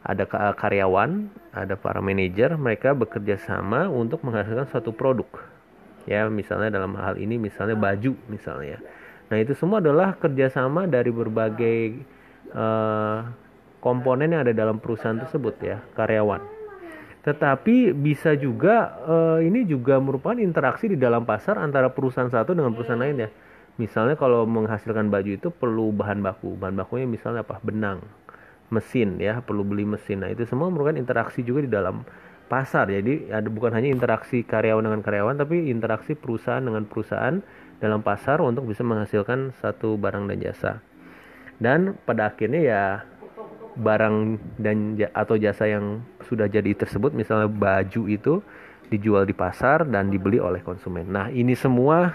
ada 0.00 0.24
karyawan 0.56 1.28
ada 1.52 1.74
para 1.76 2.00
manajer 2.00 2.56
mereka 2.56 2.96
bekerja 2.96 3.36
sama 3.36 3.86
untuk 3.88 4.24
menghasilkan 4.24 4.68
suatu 4.72 4.96
produk 4.96 5.28
ya 6.08 6.26
misalnya 6.32 6.72
dalam 6.72 6.96
hal 6.96 7.20
ini 7.20 7.36
misalnya 7.36 7.76
baju 7.76 8.16
misalnya 8.32 8.80
nah 9.28 9.36
itu 9.36 9.52
semua 9.54 9.84
adalah 9.84 10.16
kerjasama 10.16 10.88
dari 10.88 11.12
berbagai 11.12 12.00
uh, 12.56 13.28
komponen 13.84 14.32
yang 14.32 14.42
ada 14.48 14.56
dalam 14.56 14.80
perusahaan 14.80 15.20
tersebut 15.20 15.54
ya 15.60 15.76
karyawan 15.92 16.60
tetapi 17.20 17.92
bisa 17.92 18.32
juga 18.32 18.96
uh, 19.04 19.38
ini 19.44 19.68
juga 19.68 20.00
merupakan 20.00 20.40
interaksi 20.40 20.88
di 20.88 20.96
dalam 20.96 21.28
pasar 21.28 21.60
antara 21.60 21.92
perusahaan 21.92 22.32
satu 22.32 22.56
dengan 22.56 22.72
perusahaan 22.72 22.96
lain 22.96 23.28
ya. 23.28 23.30
Misalnya 23.76 24.16
kalau 24.16 24.48
menghasilkan 24.48 25.12
baju 25.12 25.30
itu 25.36 25.48
perlu 25.52 25.92
bahan 25.92 26.24
baku. 26.24 26.56
Bahan 26.56 26.80
bakunya 26.80 27.04
misalnya 27.04 27.44
apa? 27.44 27.60
Benang, 27.60 28.00
mesin 28.70 29.18
ya, 29.18 29.42
perlu 29.44 29.66
beli 29.66 29.84
mesin. 29.84 30.22
Nah, 30.24 30.30
itu 30.30 30.46
semua 30.46 30.70
merupakan 30.70 30.96
interaksi 30.96 31.42
juga 31.42 31.66
di 31.66 31.70
dalam 31.70 32.06
pasar. 32.50 32.90
Jadi 32.90 33.30
ada 33.30 33.46
bukan 33.46 33.70
hanya 33.70 33.86
interaksi 33.94 34.42
karyawan 34.42 34.82
dengan 34.82 35.00
karyawan 35.06 35.38
tapi 35.38 35.70
interaksi 35.70 36.18
perusahaan 36.18 36.58
dengan 36.58 36.82
perusahaan 36.82 37.38
dalam 37.78 38.02
pasar 38.02 38.42
untuk 38.42 38.66
bisa 38.66 38.82
menghasilkan 38.82 39.54
satu 39.62 39.94
barang 39.94 40.26
dan 40.26 40.38
jasa. 40.42 40.72
Dan 41.62 41.94
pada 42.02 42.34
akhirnya 42.34 42.60
ya 42.60 42.82
barang 43.78 44.16
dan 44.58 44.98
atau 45.14 45.38
jasa 45.38 45.70
yang 45.70 46.02
sudah 46.26 46.50
jadi 46.50 46.74
tersebut 46.74 47.14
misalnya 47.14 47.46
baju 47.46 48.10
itu 48.10 48.42
dijual 48.90 49.22
di 49.22 49.32
pasar 49.32 49.86
dan 49.86 50.10
dibeli 50.10 50.42
oleh 50.42 50.58
konsumen. 50.66 51.06
Nah, 51.06 51.30
ini 51.30 51.54
semua 51.54 52.10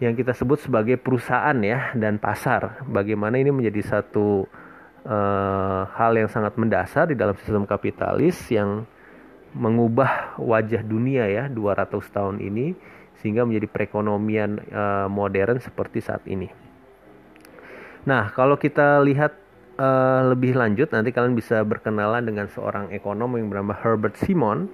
yang 0.00 0.16
kita 0.16 0.32
sebut 0.32 0.58
sebagai 0.58 0.96
perusahaan 0.96 1.54
ya 1.60 1.92
dan 1.92 2.16
pasar. 2.16 2.80
Bagaimana 2.88 3.36
ini 3.36 3.52
menjadi 3.52 4.00
satu 4.00 4.48
uh, 5.04 5.88
hal 5.94 6.12
yang 6.16 6.28
sangat 6.28 6.56
mendasar 6.56 7.08
di 7.08 7.16
dalam 7.16 7.36
sistem 7.40 7.68
kapitalis 7.68 8.36
yang 8.48 8.88
mengubah 9.54 10.34
wajah 10.40 10.82
dunia 10.82 11.30
ya 11.30 11.46
200 11.46 11.94
tahun 12.10 12.36
ini 12.42 12.74
sehingga 13.22 13.46
menjadi 13.46 13.70
perekonomian 13.70 14.60
uh, 14.74 15.06
modern 15.08 15.62
seperti 15.62 16.02
saat 16.02 16.26
ini. 16.26 16.50
Nah, 18.04 18.28
kalau 18.34 18.60
kita 18.60 19.00
lihat 19.00 19.32
uh, 19.80 20.34
lebih 20.34 20.58
lanjut 20.58 20.92
nanti 20.92 21.14
kalian 21.14 21.32
bisa 21.32 21.62
berkenalan 21.64 22.26
dengan 22.26 22.50
seorang 22.50 22.92
ekonom 22.92 23.38
yang 23.38 23.48
bernama 23.48 23.72
Herbert 23.72 24.18
Simon. 24.20 24.68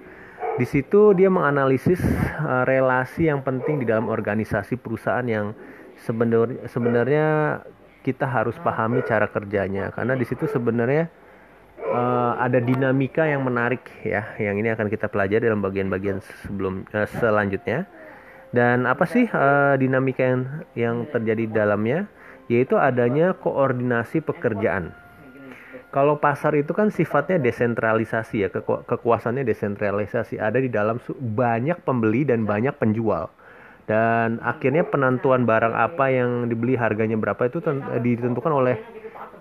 Di 0.59 0.67
situ 0.67 1.15
dia 1.15 1.31
menganalisis 1.31 2.03
uh, 2.43 2.67
relasi 2.67 3.31
yang 3.31 3.41
penting 3.47 3.81
di 3.81 3.87
dalam 3.87 4.11
organisasi 4.11 4.77
perusahaan 4.81 5.25
yang 5.25 5.55
sebenarnya 6.03 6.67
sebenarnya 6.67 7.27
kita 8.01 8.25
harus 8.25 8.57
pahami 8.61 9.05
cara 9.05 9.29
kerjanya. 9.29 9.93
Karena 9.93 10.17
di 10.17 10.25
situ 10.25 10.49
sebenarnya 10.49 11.09
uh, 11.81 12.41
ada 12.41 12.59
dinamika 12.61 13.29
yang 13.29 13.45
menarik 13.45 13.85
ya 14.05 14.37
yang 14.41 14.57
ini 14.57 14.73
akan 14.73 14.89
kita 14.89 15.09
pelajari 15.09 15.49
dalam 15.49 15.65
bagian-bagian 15.65 16.25
sebelum 16.45 16.89
uh, 16.93 17.09
selanjutnya. 17.21 17.85
Dan 18.51 18.89
apa 18.89 19.07
sih 19.07 19.31
uh, 19.31 19.79
dinamika 19.79 20.27
yang 20.27 20.43
yang 20.75 20.97
terjadi 21.09 21.43
di 21.47 21.55
dalamnya? 21.55 22.11
Yaitu 22.51 22.75
adanya 22.75 23.31
koordinasi 23.39 24.27
pekerjaan. 24.27 24.91
Kalau 25.95 26.19
pasar 26.19 26.55
itu 26.59 26.71
kan 26.75 26.91
sifatnya 26.91 27.39
desentralisasi 27.39 28.47
ya 28.47 28.49
keku 28.51 28.83
kekuasaannya 28.87 29.47
desentralisasi. 29.47 30.39
Ada 30.39 30.59
di 30.59 30.71
dalam 30.71 30.99
banyak 31.15 31.83
pembeli 31.87 32.27
dan 32.27 32.43
banyak 32.43 32.75
penjual 32.75 33.31
dan 33.91 34.39
akhirnya 34.39 34.87
penentuan 34.87 35.43
barang 35.43 35.75
apa 35.75 36.15
yang 36.15 36.47
dibeli 36.47 36.79
harganya 36.79 37.19
berapa 37.19 37.51
itu 37.51 37.59
ditentukan 37.99 38.55
oleh 38.55 38.79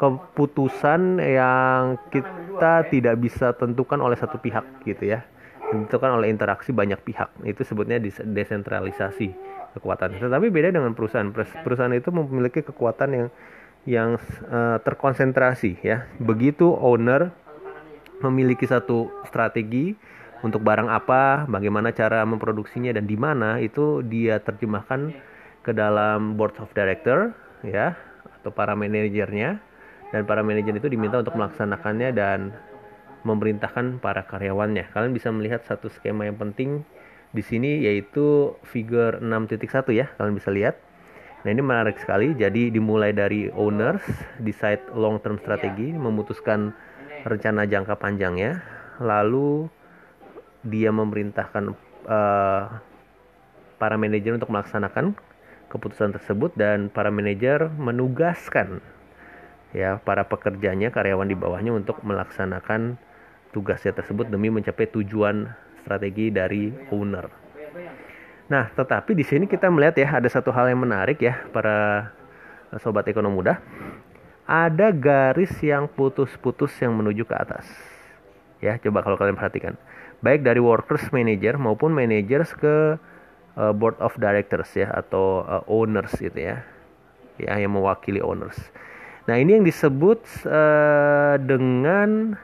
keputusan 0.01 1.21
yang 1.21 2.01
kita 2.09 2.89
tidak 2.89 3.21
bisa 3.21 3.53
tentukan 3.53 4.01
oleh 4.01 4.17
satu 4.17 4.41
pihak 4.41 4.65
gitu 4.89 5.13
ya. 5.13 5.21
Ditentukan 5.69 6.17
oleh 6.17 6.33
interaksi 6.33 6.73
banyak 6.73 6.97
pihak. 7.05 7.29
Itu 7.45 7.61
sebutnya 7.61 8.01
desentralisasi 8.25 9.37
kekuatan. 9.77 10.17
Tetapi 10.17 10.49
beda 10.49 10.73
dengan 10.73 10.97
perusahaan. 10.97 11.29
Perusahaan 11.35 11.93
itu 11.93 12.09
memiliki 12.09 12.65
kekuatan 12.65 13.09
yang 13.13 13.27
yang 13.85 14.09
uh, 14.49 14.81
terkonsentrasi 14.81 15.77
ya. 15.85 16.09
Begitu 16.17 16.73
owner 16.73 17.29
memiliki 18.25 18.65
satu 18.65 19.13
strategi 19.29 19.93
untuk 20.39 20.63
barang 20.63 20.87
apa, 20.87 21.43
bagaimana 21.51 21.91
cara 21.91 22.23
memproduksinya 22.23 22.95
dan 22.95 23.03
di 23.03 23.19
mana 23.19 23.59
itu 23.59 23.99
dia 24.07 24.39
terjemahkan 24.39 25.11
ke 25.59 25.75
dalam 25.75 26.39
board 26.39 26.55
of 26.63 26.71
director 26.71 27.35
ya 27.59 27.91
atau 28.39 28.49
para 28.55 28.71
manajernya 28.71 29.59
dan 30.15 30.21
para 30.23 30.39
manajer 30.39 30.79
itu 30.79 30.87
diminta 30.87 31.19
untuk 31.19 31.35
melaksanakannya 31.35 32.09
dan 32.15 32.55
memerintahkan 33.27 33.99
para 33.99 34.23
karyawannya. 34.23 34.89
Kalian 34.95 35.11
bisa 35.11 35.27
melihat 35.29 35.67
satu 35.67 35.91
skema 35.91 36.23
yang 36.23 36.39
penting 36.39 36.87
di 37.35 37.43
sini 37.43 37.83
yaitu 37.83 38.55
figure 38.63 39.19
6.1 39.19 39.59
ya, 39.91 40.07
kalian 40.15 40.35
bisa 40.39 40.49
lihat. 40.49 40.75
Nah, 41.39 41.55
ini 41.55 41.63
menarik 41.63 41.95
sekali. 41.99 42.35
Jadi 42.35 42.67
dimulai 42.71 43.15
dari 43.15 43.47
owners, 43.51 44.03
decide 44.43 44.83
long 44.91 45.19
term 45.23 45.39
strategi, 45.39 45.91
memutuskan 45.95 46.75
rencana 47.23 47.63
jangka 47.63 47.95
panjangnya, 47.95 48.59
lalu 48.99 49.67
dia 50.63 50.91
memerintahkan 50.91 51.71
uh, 52.05 52.63
para 53.79 53.95
manajer 53.95 54.35
untuk 54.35 54.51
melaksanakan 54.51 55.15
keputusan 55.71 56.11
tersebut 56.19 56.51
dan 56.59 56.91
para 56.91 57.07
manajer 57.13 57.71
menugaskan 57.77 58.83
ya 59.71 60.01
para 60.01 60.25
pekerjanya 60.25 60.89
karyawan 60.89 61.29
di 61.29 61.37
bawahnya 61.37 61.71
untuk 61.71 62.01
melaksanakan 62.01 62.97
tugasnya 63.53 63.93
tersebut 63.95 64.27
demi 64.27 64.49
mencapai 64.49 64.89
tujuan 64.89 65.49
strategi 65.81 66.33
dari 66.33 66.73
owner. 66.89 67.29
Nah, 68.49 68.65
tetapi 68.73 69.13
di 69.13 69.21
sini 69.21 69.45
kita 69.45 69.69
melihat 69.69 69.93
ya 69.93 70.17
ada 70.17 70.25
satu 70.25 70.49
hal 70.49 70.73
yang 70.73 70.81
menarik 70.81 71.21
ya 71.21 71.45
para 71.53 72.09
sobat 72.81 73.05
ekonomi 73.05 73.45
muda. 73.45 73.61
Ada 74.49 74.89
garis 74.89 75.53
yang 75.61 75.85
putus-putus 75.85 76.73
yang 76.81 76.97
menuju 76.97 77.21
ke 77.21 77.35
atas. 77.37 77.69
Ya, 78.57 78.81
coba 78.81 79.05
kalau 79.05 79.21
kalian 79.21 79.37
perhatikan 79.37 79.77
baik 80.19 80.43
dari 80.43 80.59
workers 80.59 81.11
manager 81.15 81.55
maupun 81.55 81.95
managers 81.95 82.51
ke 82.55 82.99
uh, 83.55 83.73
board 83.75 83.95
of 84.03 84.15
directors 84.19 84.69
ya 84.75 84.91
atau 84.91 85.43
uh, 85.47 85.63
owners 85.67 86.11
gitu 86.19 86.35
ya 86.35 86.63
ya 87.39 87.55
yang 87.55 87.71
mewakili 87.71 88.19
owners. 88.19 88.59
Nah 89.25 89.39
ini 89.39 89.59
yang 89.59 89.65
disebut 89.65 90.19
uh, 90.43 91.39
dengan 91.39 92.35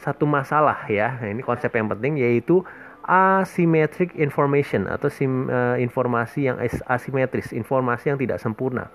satu 0.00 0.24
masalah 0.24 0.88
ya. 0.88 1.20
Nah, 1.20 1.28
ini 1.28 1.44
konsep 1.44 1.68
yang 1.76 1.92
penting 1.92 2.16
yaitu 2.16 2.64
asymmetric 3.04 4.16
information 4.16 4.88
atau 4.88 5.12
sim, 5.12 5.48
uh, 5.52 5.76
informasi 5.76 6.48
yang 6.48 6.56
asimetris, 6.88 7.52
informasi 7.52 8.12
yang 8.12 8.18
tidak 8.20 8.40
sempurna. 8.40 8.88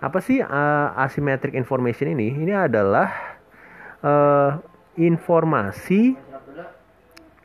Apa 0.00 0.24
sih 0.24 0.40
uh, 0.40 0.96
asymmetric 0.96 1.52
information 1.52 2.16
ini? 2.16 2.32
Ini 2.32 2.72
adalah 2.72 3.12
uh, 4.00 4.56
informasi 4.96 6.16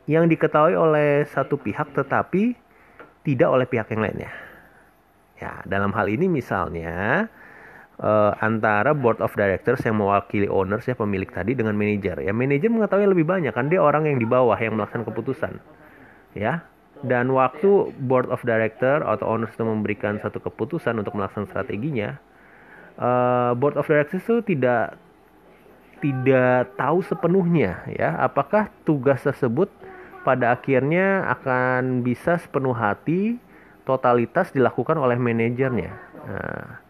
yang 0.06 0.30
diketahui 0.30 0.78
oleh 0.78 1.26
satu 1.30 1.58
pihak 1.58 1.90
tetapi 1.94 2.54
tidak 3.26 3.48
oleh 3.50 3.66
pihak 3.66 3.90
yang 3.90 4.02
lainnya. 4.06 4.30
Ya, 5.36 5.60
dalam 5.68 5.92
hal 5.92 6.08
ini 6.08 6.30
misalnya 6.30 7.26
uh, 8.00 8.32
antara 8.40 8.96
board 8.96 9.20
of 9.20 9.34
directors 9.36 9.82
yang 9.84 10.00
mewakili 10.00 10.48
owners 10.48 10.86
ya 10.88 10.96
pemilik 10.96 11.28
tadi 11.28 11.52
dengan 11.52 11.74
manajer. 11.76 12.22
Ya, 12.22 12.32
manajer 12.32 12.70
mengetahui 12.70 13.10
lebih 13.10 13.26
banyak 13.26 13.52
kan 13.52 13.68
dia 13.68 13.82
orang 13.82 14.08
yang 14.08 14.16
di 14.16 14.24
bawah 14.24 14.56
yang 14.56 14.78
melaksanakan 14.78 15.10
keputusan. 15.12 15.52
Ya. 16.32 16.64
Dan 17.04 17.28
waktu 17.36 17.92
board 18.08 18.32
of 18.32 18.40
director 18.40 19.04
atau 19.04 19.36
owners 19.36 19.52
itu 19.52 19.60
memberikan 19.68 20.16
satu 20.16 20.40
keputusan 20.40 20.96
untuk 20.96 21.12
melaksanakan 21.12 21.52
strateginya, 21.52 22.16
uh, 22.96 23.52
board 23.52 23.76
of 23.76 23.84
directors 23.84 24.24
itu 24.24 24.40
tidak 24.56 24.96
tidak 26.00 26.76
tahu 26.76 27.00
sepenuhnya 27.00 27.80
ya 27.88 28.20
apakah 28.20 28.68
tugas 28.84 29.24
tersebut 29.24 29.72
pada 30.26 30.58
akhirnya 30.58 31.22
akan 31.38 32.02
bisa 32.02 32.42
sepenuh 32.42 32.74
hati 32.74 33.38
totalitas 33.86 34.50
dilakukan 34.50 34.98
oleh 34.98 35.14
manajernya. 35.14 35.92
Nah, 36.26 36.82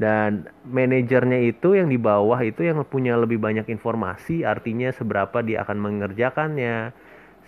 dan 0.00 0.48
manajernya 0.64 1.44
itu 1.52 1.76
yang 1.76 1.92
di 1.92 2.00
bawah 2.00 2.40
itu 2.40 2.64
yang 2.64 2.80
punya 2.88 3.18
lebih 3.20 3.36
banyak 3.36 3.68
informasi, 3.68 4.48
artinya 4.48 4.88
seberapa 4.94 5.44
dia 5.44 5.66
akan 5.66 5.76
mengerjakannya, 5.76 6.96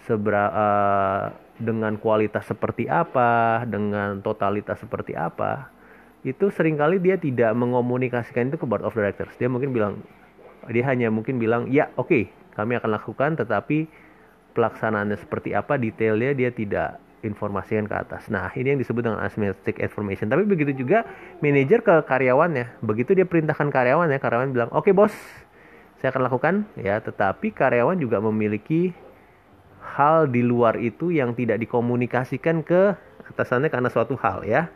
seberapa 0.04 0.52
uh, 0.52 1.22
dengan 1.56 1.96
kualitas 1.96 2.44
seperti 2.44 2.90
apa, 2.90 3.64
dengan 3.64 4.20
totalitas 4.20 4.82
seperti 4.82 5.16
apa. 5.16 5.72
Itu 6.20 6.52
sering 6.52 6.76
kali 6.76 7.00
dia 7.00 7.16
tidak 7.16 7.56
mengomunikasikan 7.56 8.52
itu 8.52 8.60
ke 8.60 8.66
board 8.68 8.84
of 8.84 8.92
directors. 8.92 9.32
Dia 9.40 9.48
mungkin 9.48 9.72
bilang 9.72 10.04
dia 10.68 10.84
hanya 10.90 11.08
mungkin 11.08 11.40
bilang, 11.40 11.72
"Ya, 11.72 11.88
oke, 11.96 12.10
okay, 12.10 12.22
kami 12.58 12.76
akan 12.76 12.90
lakukan 12.92 13.30
tetapi 13.40 13.88
pelaksanaannya 14.52 15.16
seperti 15.20 15.54
apa 15.54 15.78
detailnya 15.78 16.34
dia 16.34 16.50
tidak 16.50 16.98
informasikan 17.20 17.84
ke 17.84 17.96
atas. 17.96 18.32
Nah, 18.32 18.48
ini 18.56 18.74
yang 18.74 18.80
disebut 18.80 19.04
dengan 19.04 19.20
asymmetric 19.20 19.76
information. 19.80 20.32
Tapi 20.32 20.48
begitu 20.48 20.72
juga 20.84 21.04
manajer 21.44 21.84
ke 21.84 21.94
karyawannya. 22.08 22.80
Begitu 22.80 23.12
dia 23.12 23.28
perintahkan 23.28 23.68
karyawannya, 23.68 24.16
karyawan 24.16 24.50
bilang, 24.56 24.70
"Oke, 24.72 24.90
okay, 24.90 24.92
Bos. 24.96 25.14
Saya 26.00 26.16
akan 26.16 26.22
lakukan." 26.26 26.54
Ya, 26.80 26.96
tetapi 27.00 27.52
karyawan 27.52 28.00
juga 28.00 28.24
memiliki 28.24 28.96
hal 29.96 30.32
di 30.32 30.40
luar 30.40 30.80
itu 30.80 31.12
yang 31.12 31.36
tidak 31.36 31.60
dikomunikasikan 31.60 32.64
ke 32.64 32.96
atasannya 33.36 33.68
karena 33.68 33.88
suatu 33.92 34.16
hal 34.16 34.44
ya. 34.48 34.72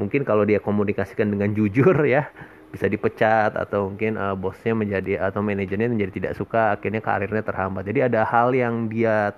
Mungkin 0.00 0.24
kalau 0.24 0.48
dia 0.48 0.56
komunikasikan 0.64 1.28
dengan 1.28 1.52
jujur 1.52 1.92
ya, 2.08 2.32
bisa 2.72 2.88
dipecat 2.88 3.52
atau 3.52 3.92
mungkin 3.92 4.16
uh, 4.16 4.32
bosnya 4.32 4.72
menjadi 4.72 5.20
atau 5.20 5.44
manajernya 5.44 5.92
menjadi 5.92 6.12
tidak 6.16 6.32
suka 6.40 6.72
akhirnya 6.72 7.04
karirnya 7.04 7.44
terhambat. 7.44 7.84
Jadi 7.84 8.00
ada 8.08 8.24
hal 8.24 8.56
yang 8.56 8.88
dia 8.88 9.36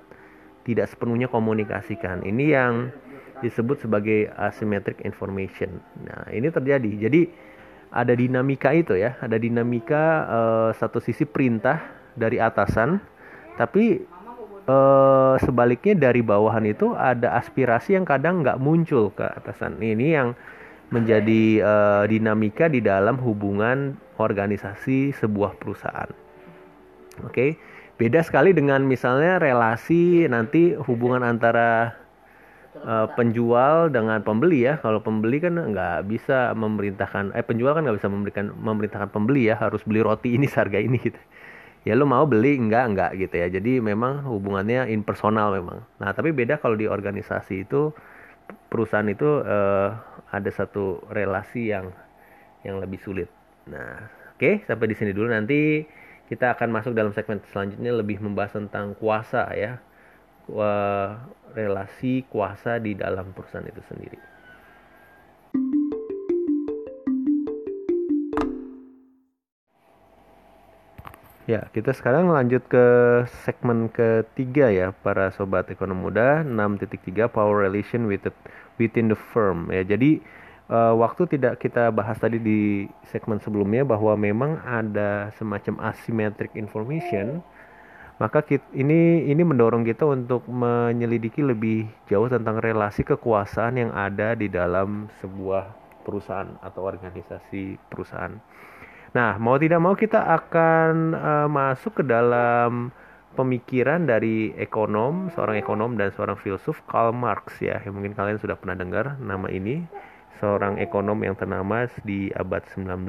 tidak 0.62 0.86
sepenuhnya 0.86 1.26
komunikasikan. 1.26 2.22
Ini 2.22 2.44
yang 2.46 2.72
disebut 3.42 3.82
sebagai 3.82 4.30
asymmetric 4.38 5.02
information. 5.02 5.82
Nah 6.06 6.30
ini 6.30 6.46
terjadi. 6.48 7.10
Jadi 7.10 7.26
ada 7.90 8.14
dinamika 8.14 8.70
itu 8.70 8.94
ya. 8.94 9.18
Ada 9.18 9.36
dinamika 9.36 10.04
uh, 10.30 10.70
satu 10.78 11.02
sisi 11.02 11.26
perintah 11.26 11.82
dari 12.14 12.38
atasan 12.38 13.02
tapi 13.58 14.02
uh, 14.66 15.34
sebaliknya 15.42 15.94
dari 16.10 16.22
bawahan 16.22 16.66
itu 16.66 16.94
ada 16.94 17.38
aspirasi 17.38 17.98
yang 17.98 18.06
kadang 18.06 18.46
nggak 18.46 18.62
muncul 18.62 19.10
ke 19.10 19.26
atasan. 19.26 19.78
Ini 19.82 20.06
yang 20.22 20.28
menjadi 20.92 21.64
uh, 21.64 22.04
dinamika 22.04 22.68
di 22.68 22.84
dalam 22.84 23.16
hubungan 23.20 23.96
organisasi 24.20 25.16
sebuah 25.16 25.56
perusahaan. 25.58 26.10
Oke, 27.22 27.30
okay? 27.30 27.50
beda 27.96 28.26
sekali 28.26 28.50
dengan 28.50 28.82
misalnya 28.82 29.38
relasi 29.38 30.26
nanti 30.26 30.74
hubungan 30.74 31.22
antara 31.22 31.94
uh, 32.82 33.06
penjual 33.14 33.90
dengan 33.90 34.20
pembeli 34.26 34.66
ya. 34.66 34.82
Kalau 34.82 34.98
pembeli 34.98 35.38
kan 35.38 35.54
nggak 35.54 36.10
bisa 36.10 36.50
memerintahkan, 36.58 37.34
eh 37.38 37.46
penjual 37.46 37.74
kan 37.74 37.86
nggak 37.86 37.98
bisa 38.02 38.10
memberikan 38.10 38.50
memerintahkan 38.54 39.10
pembeli 39.14 39.50
ya 39.50 39.54
harus 39.58 39.82
beli 39.86 40.02
roti 40.02 40.34
ini 40.34 40.50
seharga 40.50 40.82
ini 40.82 40.98
gitu. 40.98 41.20
Ya 41.84 41.92
lo 41.92 42.08
mau 42.08 42.24
beli 42.24 42.56
enggak 42.56 42.84
enggak 42.90 43.10
gitu 43.20 43.34
ya. 43.38 43.46
Jadi 43.52 43.78
memang 43.78 44.24
hubungannya 44.24 44.88
impersonal 44.90 45.52
memang. 45.54 45.84
Nah 46.00 46.10
tapi 46.16 46.32
beda 46.32 46.58
kalau 46.58 46.74
di 46.74 46.88
organisasi 46.88 47.68
itu 47.68 47.92
perusahaan 48.68 49.06
itu 49.06 49.44
uh, 49.44 49.94
ada 50.30 50.50
satu 50.50 51.04
relasi 51.12 51.70
yang 51.70 51.94
yang 52.66 52.80
lebih 52.82 52.98
sulit. 52.98 53.30
Nah, 53.70 54.08
oke 54.34 54.40
okay, 54.40 54.54
sampai 54.66 54.90
di 54.90 54.96
sini 54.98 55.12
dulu 55.14 55.30
nanti 55.30 55.84
kita 56.26 56.56
akan 56.56 56.68
masuk 56.72 56.92
dalam 56.96 57.12
segmen 57.12 57.40
selanjutnya 57.52 57.92
lebih 57.94 58.18
membahas 58.20 58.56
tentang 58.56 58.96
kuasa 58.96 59.46
ya. 59.54 59.78
uh, 60.52 61.16
relasi 61.56 62.26
kuasa 62.28 62.76
di 62.82 62.92
dalam 62.98 63.32
perusahaan 63.32 63.64
itu 63.64 63.80
sendiri. 63.88 64.33
Ya, 71.44 71.68
kita 71.76 71.92
sekarang 71.92 72.32
lanjut 72.32 72.64
ke 72.72 72.84
segmen 73.44 73.92
ketiga 73.92 74.72
ya, 74.72 74.96
para 74.96 75.28
sobat 75.28 75.68
ekonomi 75.68 76.08
muda, 76.08 76.40
6.3 76.40 77.28
Power 77.28 77.60
Relation 77.60 78.08
within 78.80 79.12
the 79.12 79.18
firm 79.36 79.68
ya. 79.68 79.84
Jadi 79.84 80.24
uh, 80.72 80.96
waktu 80.96 81.36
tidak 81.36 81.60
kita 81.60 81.92
bahas 81.92 82.16
tadi 82.16 82.40
di 82.40 82.88
segmen 83.12 83.44
sebelumnya 83.44 83.84
bahwa 83.84 84.16
memang 84.16 84.56
ada 84.64 85.36
semacam 85.36 85.84
asymmetric 85.92 86.56
information, 86.56 87.44
maka 88.16 88.40
kita, 88.40 88.64
ini 88.72 89.28
ini 89.28 89.44
mendorong 89.44 89.84
kita 89.84 90.08
untuk 90.08 90.48
menyelidiki 90.48 91.44
lebih 91.44 91.84
jauh 92.08 92.32
tentang 92.32 92.56
relasi 92.56 93.04
kekuasaan 93.04 93.84
yang 93.84 93.92
ada 93.92 94.32
di 94.32 94.48
dalam 94.48 95.12
sebuah 95.20 95.76
perusahaan 96.08 96.56
atau 96.64 96.88
organisasi 96.88 97.76
perusahaan. 97.92 98.32
Nah, 99.14 99.38
mau 99.38 99.54
tidak 99.62 99.78
mau 99.78 99.94
kita 99.94 100.26
akan 100.26 101.14
uh, 101.14 101.46
masuk 101.46 102.02
ke 102.02 102.04
dalam 102.04 102.90
pemikiran 103.38 104.02
dari 104.02 104.50
ekonom, 104.58 105.30
seorang 105.30 105.54
ekonom 105.54 105.94
dan 105.94 106.10
seorang 106.10 106.34
filsuf 106.34 106.82
Karl 106.90 107.14
Marx 107.14 107.62
ya. 107.62 107.78
Yang 107.86 107.94
mungkin 107.94 108.14
kalian 108.18 108.42
sudah 108.42 108.58
pernah 108.58 108.74
dengar 108.74 109.14
nama 109.22 109.46
ini. 109.54 109.86
Seorang 110.42 110.82
ekonom 110.82 111.22
yang 111.22 111.38
ternama 111.38 111.86
di 112.02 112.34
abad 112.34 112.66
19. 112.74 113.06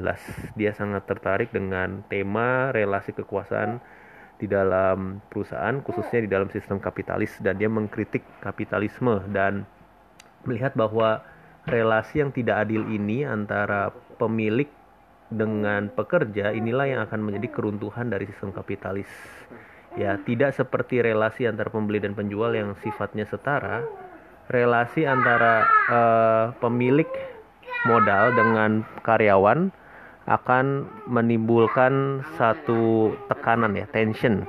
Dia 0.54 0.70
sangat 0.70 1.10
tertarik 1.10 1.50
dengan 1.50 2.06
tema 2.06 2.70
relasi 2.70 3.10
kekuasaan 3.10 3.82
di 4.38 4.46
dalam 4.46 5.18
perusahaan, 5.26 5.74
khususnya 5.82 6.22
di 6.22 6.30
dalam 6.30 6.46
sistem 6.54 6.78
kapitalis 6.78 7.34
dan 7.42 7.58
dia 7.58 7.66
mengkritik 7.66 8.22
kapitalisme 8.46 9.26
dan 9.34 9.66
melihat 10.46 10.70
bahwa 10.78 11.18
relasi 11.66 12.22
yang 12.22 12.30
tidak 12.30 12.62
adil 12.62 12.86
ini 12.86 13.26
antara 13.26 13.90
pemilik 14.22 14.70
dengan 15.32 15.90
pekerja 15.90 16.54
inilah 16.54 16.86
yang 16.86 17.00
akan 17.02 17.20
menjadi 17.26 17.48
keruntuhan 17.50 18.10
dari 18.10 18.30
sistem 18.30 18.54
kapitalis. 18.54 19.10
Ya, 19.96 20.20
tidak 20.20 20.52
seperti 20.52 21.00
relasi 21.00 21.48
antara 21.48 21.72
pembeli 21.72 22.04
dan 22.04 22.12
penjual 22.12 22.52
yang 22.52 22.76
sifatnya 22.84 23.24
setara. 23.24 23.82
Relasi 24.46 25.08
antara 25.08 25.66
uh, 25.90 26.44
pemilik 26.62 27.08
modal 27.88 28.30
dengan 28.36 28.86
karyawan 29.02 29.74
akan 30.26 30.66
menimbulkan 31.10 32.22
satu 32.38 33.14
tekanan 33.26 33.74
ya, 33.74 33.88
tension. 33.90 34.46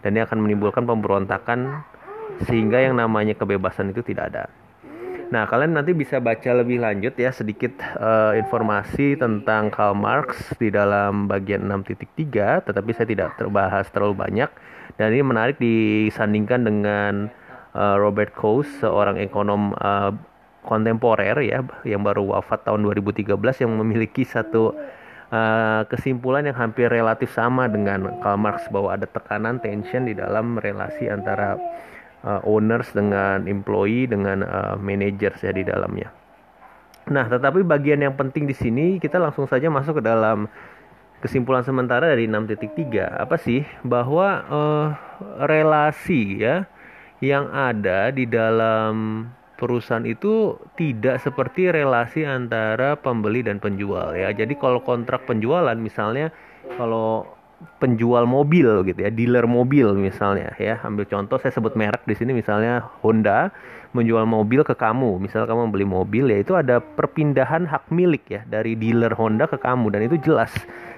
Dan 0.00 0.16
ini 0.16 0.22
akan 0.24 0.40
menimbulkan 0.40 0.84
pemberontakan 0.84 1.84
sehingga 2.48 2.80
yang 2.80 2.96
namanya 2.96 3.34
kebebasan 3.36 3.92
itu 3.92 4.00
tidak 4.04 4.32
ada. 4.32 4.44
Nah, 5.34 5.50
kalian 5.50 5.74
nanti 5.74 5.90
bisa 5.90 6.22
baca 6.22 6.46
lebih 6.54 6.78
lanjut 6.78 7.18
ya 7.18 7.34
sedikit 7.34 7.74
uh, 7.98 8.38
informasi 8.38 9.18
tentang 9.18 9.66
Karl 9.66 9.98
Marx 9.98 10.54
di 10.62 10.70
dalam 10.70 11.26
bagian 11.26 11.66
6.3, 11.66 12.62
tetapi 12.70 12.90
saya 12.94 13.10
tidak 13.10 13.34
terbahas 13.34 13.90
terlalu 13.90 14.14
banyak. 14.14 14.46
Dan 14.94 15.10
ini 15.10 15.26
menarik 15.26 15.58
disandingkan 15.58 16.62
dengan 16.62 17.34
uh, 17.74 17.98
Robert 17.98 18.30
Coase, 18.38 18.78
seorang 18.78 19.18
ekonom 19.18 19.74
uh, 19.74 20.14
kontemporer 20.62 21.34
ya 21.42 21.66
yang 21.82 22.06
baru 22.06 22.38
wafat 22.38 22.70
tahun 22.70 22.86
2013 22.86 23.34
yang 23.66 23.74
memiliki 23.74 24.22
satu 24.22 24.70
uh, 25.34 25.82
kesimpulan 25.90 26.46
yang 26.46 26.54
hampir 26.54 26.86
relatif 26.86 27.34
sama 27.34 27.66
dengan 27.66 28.22
Karl 28.22 28.38
Marx 28.38 28.70
bahwa 28.70 28.94
ada 28.94 29.10
tekanan 29.10 29.58
tension 29.58 30.06
di 30.06 30.14
dalam 30.14 30.62
relasi 30.62 31.10
antara 31.10 31.58
uh, 32.24 32.40
owners 32.48 32.90
dengan 32.96 33.44
employee 33.44 34.08
dengan 34.08 34.42
uh, 34.42 34.74
managers 34.80 35.38
ya 35.44 35.52
di 35.52 35.62
dalamnya. 35.62 36.10
Nah, 37.04 37.28
tetapi 37.28 37.60
bagian 37.68 38.00
yang 38.00 38.16
penting 38.16 38.48
di 38.48 38.56
sini 38.56 38.96
kita 38.96 39.20
langsung 39.20 39.44
saja 39.44 39.68
masuk 39.68 40.00
ke 40.00 40.04
dalam 40.04 40.48
kesimpulan 41.20 41.64
sementara 41.64 42.12
dari 42.12 42.28
6.3 42.28 43.00
apa 43.00 43.36
sih 43.40 43.64
bahwa 43.84 44.28
uh, 44.44 44.86
relasi 45.44 46.40
ya 46.40 46.68
yang 47.24 47.48
ada 47.48 48.12
di 48.12 48.28
dalam 48.28 49.24
perusahaan 49.56 50.04
itu 50.04 50.60
tidak 50.76 51.22
seperti 51.24 51.72
relasi 51.72 52.28
antara 52.28 53.00
pembeli 53.00 53.40
dan 53.40 53.60
penjual 53.60 54.12
ya. 54.12 54.32
Jadi 54.36 54.56
kalau 54.60 54.84
kontrak 54.84 55.24
penjualan 55.24 55.76
misalnya 55.76 56.28
kalau 56.76 57.24
penjual 57.78 58.24
mobil 58.28 58.84
gitu 58.84 59.00
ya, 59.04 59.10
dealer 59.10 59.48
mobil 59.48 59.94
misalnya 59.96 60.52
ya. 60.56 60.80
Ambil 60.82 61.08
contoh 61.08 61.36
saya 61.40 61.54
sebut 61.54 61.74
merek 61.74 62.04
di 62.04 62.14
sini 62.18 62.34
misalnya 62.36 62.84
Honda 63.00 63.54
menjual 63.94 64.26
mobil 64.26 64.66
ke 64.66 64.74
kamu. 64.74 65.22
Misal 65.22 65.46
kamu 65.46 65.70
beli 65.70 65.86
mobil 65.86 66.30
ya 66.30 66.38
itu 66.42 66.52
ada 66.58 66.82
perpindahan 66.82 67.66
hak 67.66 67.88
milik 67.94 68.26
ya 68.28 68.42
dari 68.46 68.74
dealer 68.74 69.14
Honda 69.14 69.46
ke 69.46 69.56
kamu 69.56 69.94
dan 69.94 70.00
itu 70.06 70.18
jelas. 70.20 70.50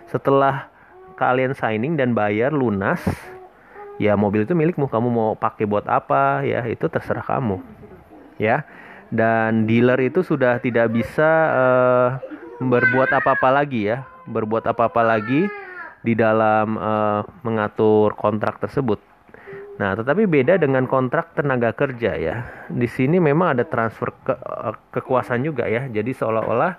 Setelah 0.08 0.72
kalian 1.16 1.56
signing 1.56 1.96
dan 1.96 2.12
bayar 2.12 2.52
lunas 2.52 3.00
ya 3.96 4.12
mobil 4.14 4.44
itu 4.44 4.52
milikmu 4.52 4.86
kamu 4.92 5.08
mau 5.08 5.30
pakai 5.34 5.64
buat 5.64 5.88
apa 5.88 6.44
ya 6.44 6.68
itu 6.68 6.84
terserah 6.86 7.24
kamu 7.24 7.60
ya 8.36 8.64
dan 9.08 9.64
dealer 9.64 9.96
itu 10.04 10.20
sudah 10.20 10.60
tidak 10.60 10.92
bisa 10.92 11.30
uh, 11.52 12.08
berbuat 12.60 13.08
apa-apa 13.16 13.48
lagi 13.48 13.88
ya 13.88 14.04
berbuat 14.28 14.68
apa-apa 14.68 15.00
lagi 15.00 15.48
di 16.04 16.12
dalam 16.16 16.76
uh, 16.76 17.22
mengatur 17.46 18.12
kontrak 18.16 18.60
tersebut. 18.60 19.00
Nah, 19.76 19.92
tetapi 19.92 20.24
beda 20.24 20.56
dengan 20.56 20.88
kontrak 20.88 21.36
tenaga 21.36 21.76
kerja 21.76 22.16
ya. 22.16 22.36
Di 22.72 22.88
sini 22.88 23.20
memang 23.20 23.60
ada 23.60 23.64
transfer 23.68 24.08
ke, 24.24 24.32
uh, 24.32 24.72
kekuasaan 24.92 25.44
juga 25.44 25.68
ya. 25.68 25.84
Jadi 25.88 26.16
seolah-olah 26.16 26.72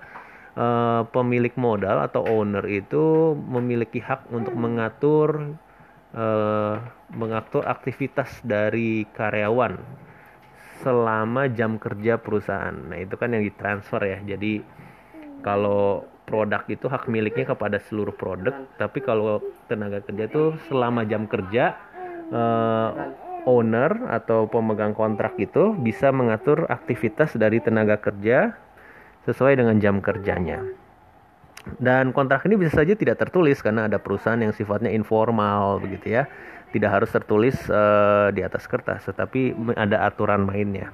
uh, 0.58 1.02
pemilik 1.14 1.54
modal 1.62 2.02
atau 2.02 2.26
owner 2.26 2.66
itu 2.66 3.38
memiliki 3.38 4.02
hak 4.02 4.34
untuk 4.34 4.58
mengatur 4.58 5.54
uh, 6.18 6.82
mengatur 7.14 7.70
aktivitas 7.70 8.42
dari 8.42 9.06
karyawan 9.14 9.78
selama 10.82 11.50
jam 11.54 11.78
kerja 11.78 12.18
perusahaan. 12.18 12.74
Nah, 12.74 12.98
itu 12.98 13.14
kan 13.14 13.30
yang 13.34 13.46
ditransfer 13.46 14.02
ya. 14.02 14.20
Jadi 14.26 14.62
kalau 15.46 16.06
produk 16.28 16.68
itu 16.68 16.92
hak 16.92 17.08
miliknya 17.08 17.48
kepada 17.48 17.80
seluruh 17.88 18.12
produk 18.12 18.54
tapi 18.76 19.00
kalau 19.00 19.40
tenaga 19.72 20.04
kerja 20.04 20.28
itu 20.28 20.60
selama 20.68 21.08
jam 21.08 21.24
kerja 21.24 21.80
uh, 22.36 22.92
owner 23.48 23.96
atau 24.12 24.52
pemegang 24.52 24.92
kontrak 24.92 25.40
itu 25.40 25.72
bisa 25.80 26.12
mengatur 26.12 26.68
aktivitas 26.68 27.40
dari 27.40 27.64
tenaga 27.64 27.96
kerja 27.96 28.52
sesuai 29.24 29.56
dengan 29.56 29.80
jam 29.80 30.04
kerjanya. 30.04 30.64
Dan 31.80 32.16
kontrak 32.16 32.48
ini 32.48 32.56
bisa 32.56 32.80
saja 32.80 32.96
tidak 32.96 33.20
tertulis 33.20 33.60
karena 33.60 33.92
ada 33.92 34.00
perusahaan 34.00 34.40
yang 34.40 34.56
sifatnya 34.56 34.92
informal 34.92 35.80
begitu 35.80 36.16
ya. 36.16 36.28
Tidak 36.72 36.92
harus 36.92 37.12
tertulis 37.12 37.56
uh, 37.72 38.32
di 38.36 38.44
atas 38.44 38.68
kertas 38.68 39.08
tetapi 39.08 39.56
ada 39.80 40.04
aturan 40.08 40.44
mainnya. 40.44 40.92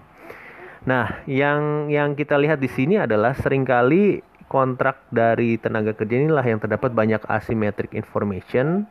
Nah 0.85 1.25
yang 1.29 1.89
yang 1.89 2.13
kita 2.13 2.37
lihat 2.37 2.61
di 2.61 2.69
sini 2.69 3.01
adalah 3.01 3.37
sering 3.37 3.65
kali 3.65 4.21
kontrak 4.53 5.01
dari 5.09 5.57
tenaga 5.57 5.97
kerja 5.97 6.21
inilah 6.29 6.45
yang 6.45 6.61
terdapat 6.61 6.93
banyak 6.93 7.25
asymmetric 7.25 7.97
information 7.97 8.85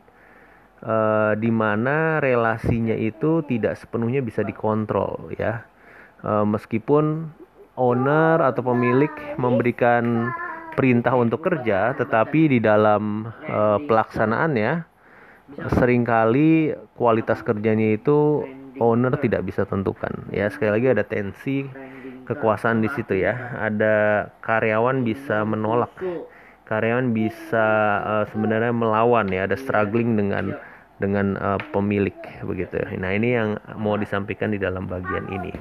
uh, 0.83 1.31
di 1.39 1.47
mana 1.47 2.19
relasinya 2.19 2.91
itu 2.91 3.39
tidak 3.47 3.79
sepenuhnya 3.79 4.19
bisa 4.19 4.43
dikontrol 4.43 5.31
ya. 5.39 5.63
Uh, 6.19 6.43
meskipun 6.43 7.31
owner 7.79 8.43
atau 8.43 8.59
pemilik 8.59 9.11
memberikan 9.39 10.35
perintah 10.75 11.15
untuk 11.15 11.39
kerja 11.47 11.95
tetapi 11.95 12.51
di 12.51 12.59
dalam 12.59 13.31
uh, 13.47 13.79
pelaksanaannya 13.87 14.83
sering 15.79 16.03
kali 16.03 16.75
kualitas 16.97 17.39
kerjanya 17.43 17.95
itu 17.95 18.43
owner 18.83 19.15
tidak 19.15 19.47
bisa 19.47 19.63
tentukan 19.63 20.11
ya. 20.27 20.51
Sekali 20.51 20.79
lagi 20.79 20.87
ada 20.91 21.03
tensi 21.07 21.63
kekuasaan 22.23 22.83
di 22.83 22.89
situ 22.91 23.19
ya. 23.19 23.55
Ada 23.59 24.27
karyawan 24.43 25.03
bisa 25.03 25.43
menolak, 25.43 25.93
karyawan 26.67 27.11
bisa 27.11 27.67
uh, 28.03 28.25
sebenarnya 28.31 28.71
melawan 28.71 29.27
ya. 29.29 29.47
Ada 29.47 29.59
struggling 29.59 30.15
dengan 30.15 30.55
dengan 30.97 31.35
uh, 31.37 31.59
pemilik 31.75 32.15
begitu. 32.47 32.79
Nah 32.95 33.11
ini 33.11 33.35
yang 33.35 33.49
mau 33.75 33.99
disampaikan 33.99 34.55
di 34.55 34.59
dalam 34.59 34.87
bagian 34.87 35.27
ini. 35.29 35.51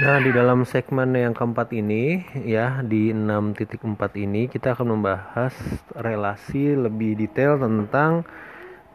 Nah, 0.00 0.16
di 0.16 0.32
dalam 0.32 0.64
segmen 0.64 1.12
yang 1.12 1.36
keempat 1.36 1.76
ini 1.76 2.24
ya 2.48 2.80
di 2.80 3.12
6.4 3.12 3.84
ini 4.16 4.48
kita 4.48 4.72
akan 4.72 4.96
membahas 4.96 5.52
relasi 5.92 6.72
lebih 6.72 7.20
detail 7.20 7.60
tentang 7.60 8.24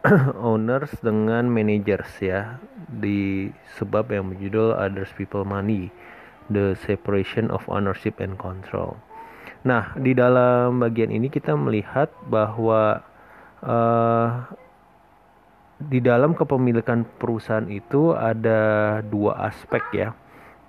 owners 0.50 0.92
dengan 1.02 1.50
managers 1.50 2.10
ya. 2.22 2.62
Di 2.86 3.50
sebab 3.78 4.10
yang 4.14 4.30
berjudul 4.30 4.78
Others 4.78 5.12
People 5.18 5.42
Money 5.42 5.90
The 6.46 6.78
Separation 6.78 7.50
of 7.50 7.66
Ownership 7.66 8.22
and 8.22 8.38
Control. 8.38 8.94
Nah, 9.66 9.90
di 9.98 10.14
dalam 10.14 10.78
bagian 10.78 11.10
ini 11.10 11.26
kita 11.26 11.58
melihat 11.58 12.14
bahwa 12.30 13.02
uh, 13.66 14.46
di 15.76 16.00
dalam 16.00 16.32
kepemilikan 16.32 17.04
perusahaan 17.20 17.66
itu 17.68 18.16
ada 18.16 19.00
dua 19.04 19.50
aspek 19.50 19.82
ya. 19.92 20.08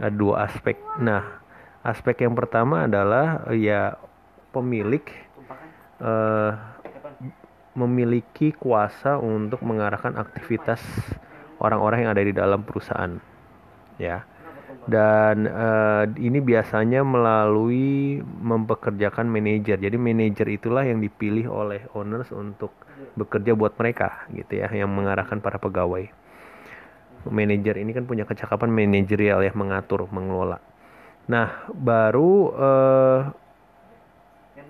Ada 0.01 0.13
dua 0.13 0.49
aspek. 0.49 0.75
Nah 0.99 1.47
aspek 1.87 2.27
yang 2.27 2.35
pertama 2.35 2.83
adalah 2.83 3.47
ya 3.55 3.95
pemilik 4.51 5.03
uh, 6.03 6.51
memiliki 7.77 8.49
kuasa 8.57 9.21
untuk 9.21 9.61
mengarahkan 9.61 10.17
aktivitas 10.17 10.81
orang-orang 11.61 12.03
yang 12.05 12.11
ada 12.11 12.23
di 12.25 12.33
dalam 12.33 12.65
perusahaan 12.65 13.21
ya 14.01 14.25
dan 14.87 15.51
uh, 15.51 16.07
ini 16.15 16.39
biasanya 16.39 17.03
melalui 17.03 18.23
mempekerjakan 18.23 19.27
manajer. 19.27 19.75
Jadi 19.75 19.99
manajer 19.99 20.47
itulah 20.47 20.87
yang 20.87 21.03
dipilih 21.03 21.51
oleh 21.51 21.83
owners 21.91 22.31
untuk 22.31 22.71
bekerja 23.19 23.51
buat 23.51 23.75
mereka 23.75 24.23
gitu 24.31 24.63
ya, 24.63 24.71
yang 24.71 24.87
mengarahkan 24.87 25.43
para 25.43 25.59
pegawai. 25.59 26.07
Manajer 27.27 27.83
ini 27.83 27.91
kan 27.91 28.07
punya 28.07 28.23
kecakapan 28.23 28.71
manajerial 28.71 29.43
ya, 29.43 29.51
mengatur, 29.51 30.07
mengelola. 30.07 30.63
Nah, 31.27 31.67
baru 31.75 32.31
uh, 32.55 33.19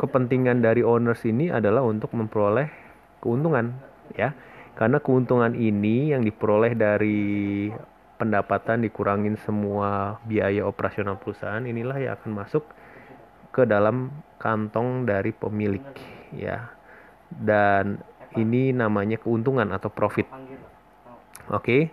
kepentingan 0.01 0.65
dari 0.65 0.81
owners 0.81 1.21
ini 1.29 1.53
adalah 1.53 1.85
untuk 1.85 2.09
memperoleh 2.17 2.87
keuntungan 3.23 3.75
ya. 4.13 4.34
Karena 4.77 5.01
keuntungan 5.01 5.58
ini 5.58 6.13
yang 6.13 6.21
diperoleh 6.21 6.77
dari 6.77 7.69
pendapatan 8.17 8.86
dikurangin 8.86 9.38
semua 9.41 10.21
biaya 10.25 10.65
operasional 10.65 11.17
perusahaan 11.17 11.62
inilah 11.65 11.97
yang 11.97 12.13
akan 12.17 12.32
masuk 12.45 12.65
ke 13.49 13.65
dalam 13.65 14.13
kantong 14.38 15.10
dari 15.10 15.34
pemilik 15.34 15.86
ya. 16.34 16.69
Dan 17.27 17.97
ini 18.38 18.69
namanya 18.69 19.17
keuntungan 19.17 19.73
atau 19.73 19.89
profit. 19.89 20.30
Oke? 21.49 21.89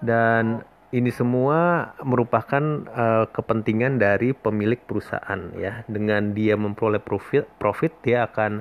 Dan 0.00 0.64
ini 0.92 1.08
semua 1.08 1.90
merupakan 2.04 2.60
uh, 2.92 3.24
kepentingan 3.32 3.96
dari 3.96 4.36
pemilik 4.36 4.80
perusahaan 4.80 5.40
ya. 5.56 5.84
Dengan 5.88 6.36
dia 6.36 6.56
memperoleh 6.56 7.00
profit 7.00 7.48
profit 7.56 7.92
dia 8.04 8.28
akan 8.28 8.60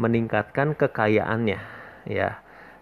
meningkatkan 0.00 0.72
kekayaannya 0.72 1.60
ya 2.08 2.40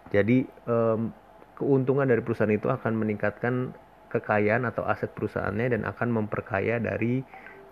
jadi 0.09 0.47
um, 0.65 1.11
keuntungan 1.59 2.07
dari 2.07 2.23
perusahaan 2.23 2.55
itu 2.55 2.71
akan 2.71 2.95
meningkatkan 2.95 3.75
kekayaan 4.09 4.65
atau 4.65 4.87
aset 4.87 5.11
perusahaannya 5.13 5.77
dan 5.77 5.81
akan 5.85 6.09
memperkaya 6.09 6.81
dari 6.81 7.21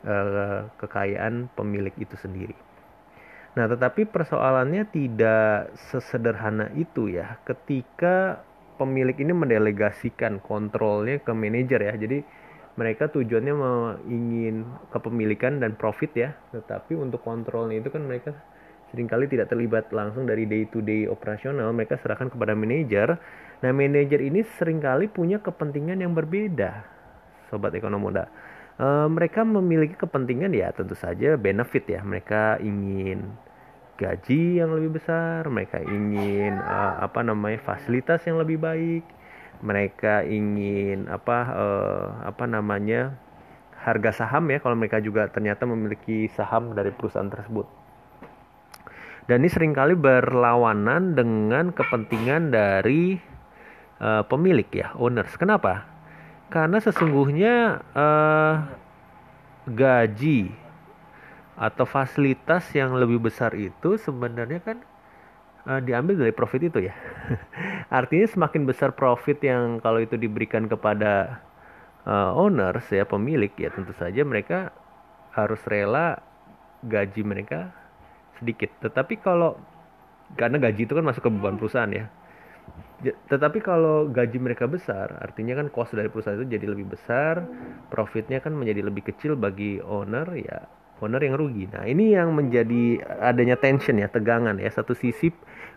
uh, 0.05 0.69
kekayaan 0.77 1.49
pemilik 1.57 1.95
itu 1.97 2.13
sendiri. 2.19 2.53
Nah, 3.57 3.65
tetapi 3.65 4.05
persoalannya 4.05 4.85
tidak 4.93 5.73
sesederhana 5.89 6.69
itu 6.77 7.09
ya. 7.09 7.41
Ketika 7.41 8.45
pemilik 8.77 9.17
ini 9.17 9.33
mendelegasikan 9.33 10.37
kontrolnya 10.45 11.17
ke 11.17 11.33
manajer 11.33 11.81
ya. 11.81 11.93
Jadi 11.97 12.21
mereka 12.77 13.09
tujuannya 13.09 13.53
ingin 14.05 14.61
kepemilikan 14.93 15.57
dan 15.57 15.73
profit 15.73 16.13
ya. 16.13 16.37
Tetapi 16.53 16.93
untuk 16.93 17.25
kontrolnya 17.25 17.81
itu 17.81 17.89
kan 17.89 18.05
mereka 18.05 18.37
sering 18.93 19.07
kali 19.09 19.27
tidak 19.27 19.51
terlibat 19.51 19.91
langsung 19.91 20.23
dari 20.23 20.47
day 20.47 20.67
to 20.69 20.79
day 20.79 21.05
operasional. 21.05 21.71
Mereka 21.75 21.99
serahkan 21.99 22.31
kepada 22.31 22.55
manajer 22.55 23.19
Nah, 23.57 23.73
manajer 23.73 24.21
ini 24.21 24.45
sering 24.61 24.77
kali 24.77 25.09
punya 25.09 25.41
kepentingan 25.41 25.97
yang 25.97 26.13
berbeda, 26.13 26.85
sobat 27.49 27.73
ekonomi 27.73 28.13
muda. 28.13 28.29
E, 28.77 28.85
mereka 29.09 29.41
memiliki 29.41 29.97
kepentingan 29.97 30.53
ya 30.53 30.69
tentu 30.77 30.93
saja 30.93 31.33
benefit 31.41 31.89
ya. 31.89 32.05
Mereka 32.05 32.61
ingin 32.61 33.33
gaji 33.97 34.61
yang 34.61 34.77
lebih 34.77 35.01
besar, 35.01 35.49
mereka 35.49 35.81
ingin 35.81 36.53
uh, 36.61 37.01
apa 37.01 37.25
namanya 37.25 37.57
fasilitas 37.65 38.21
yang 38.29 38.37
lebih 38.37 38.61
baik, 38.61 39.01
mereka 39.65 40.21
ingin 40.21 41.09
apa 41.09 41.37
uh, 41.49 42.05
apa 42.29 42.45
namanya 42.45 43.17
harga 43.73 44.21
saham 44.21 44.53
ya 44.53 44.61
kalau 44.61 44.77
mereka 44.77 45.01
juga 45.01 45.25
ternyata 45.33 45.65
memiliki 45.65 46.29
saham 46.29 46.77
dari 46.77 46.93
perusahaan 46.93 47.25
tersebut. 47.25 47.86
Dan 49.27 49.43
ini 49.43 49.51
sering 49.51 49.75
kali 49.75 49.91
berlawanan 49.91 51.11
dengan 51.11 51.75
kepentingan 51.75 52.47
dari 52.55 53.19
uh, 53.99 54.23
pemilik 54.23 54.67
ya, 54.71 54.95
owners. 54.95 55.35
Kenapa? 55.35 55.83
Karena 56.47 56.79
sesungguhnya 56.79 57.83
uh, 57.91 58.55
gaji 59.67 60.47
atau 61.59 61.83
fasilitas 61.83 62.71
yang 62.71 62.95
lebih 62.95 63.19
besar 63.19 63.51
itu 63.51 63.99
sebenarnya 63.99 64.63
kan 64.63 64.77
uh, 65.67 65.83
diambil 65.83 66.23
dari 66.23 66.31
profit 66.31 66.71
itu 66.71 66.87
ya. 66.87 66.95
Artinya 67.99 68.31
semakin 68.31 68.63
besar 68.63 68.95
profit 68.95 69.43
yang 69.43 69.83
kalau 69.83 69.99
itu 69.99 70.15
diberikan 70.15 70.71
kepada 70.71 71.43
uh, 72.07 72.31
owners 72.31 72.87
ya 72.87 73.03
pemilik 73.03 73.51
ya 73.59 73.75
tentu 73.75 73.91
saja 73.91 74.23
mereka 74.23 74.71
harus 75.35 75.59
rela 75.67 76.23
gaji 76.87 77.21
mereka 77.27 77.75
sedikit. 78.39 78.69
Tetapi 78.81 79.19
kalau 79.19 79.57
karena 80.35 80.59
gaji 80.59 80.83
itu 80.83 80.93
kan 80.93 81.05
masuk 81.07 81.23
ke 81.23 81.31
beban 81.31 81.55
perusahaan 81.55 81.87
ya 81.87 82.05
tetapi 83.29 83.61
kalau 83.61 84.09
gaji 84.09 84.41
mereka 84.41 84.65
besar, 84.65 85.21
artinya 85.21 85.61
kan 85.61 85.69
cost 85.69 85.93
dari 85.93 86.09
perusahaan 86.09 86.33
itu 86.41 86.49
jadi 86.49 86.65
lebih 86.65 86.97
besar, 86.97 87.45
profitnya 87.93 88.41
kan 88.41 88.57
menjadi 88.57 88.81
lebih 88.81 89.05
kecil 89.05 89.37
bagi 89.37 89.77
owner, 89.77 90.25
ya 90.33 90.65
owner 90.97 91.21
yang 91.21 91.37
rugi. 91.37 91.69
Nah 91.69 91.85
ini 91.85 92.17
yang 92.17 92.33
menjadi 92.33 92.97
adanya 93.21 93.53
tension 93.53 94.01
ya, 94.01 94.09
tegangan 94.09 94.57
ya. 94.57 94.73
Satu 94.73 94.97
sisi 94.97 95.29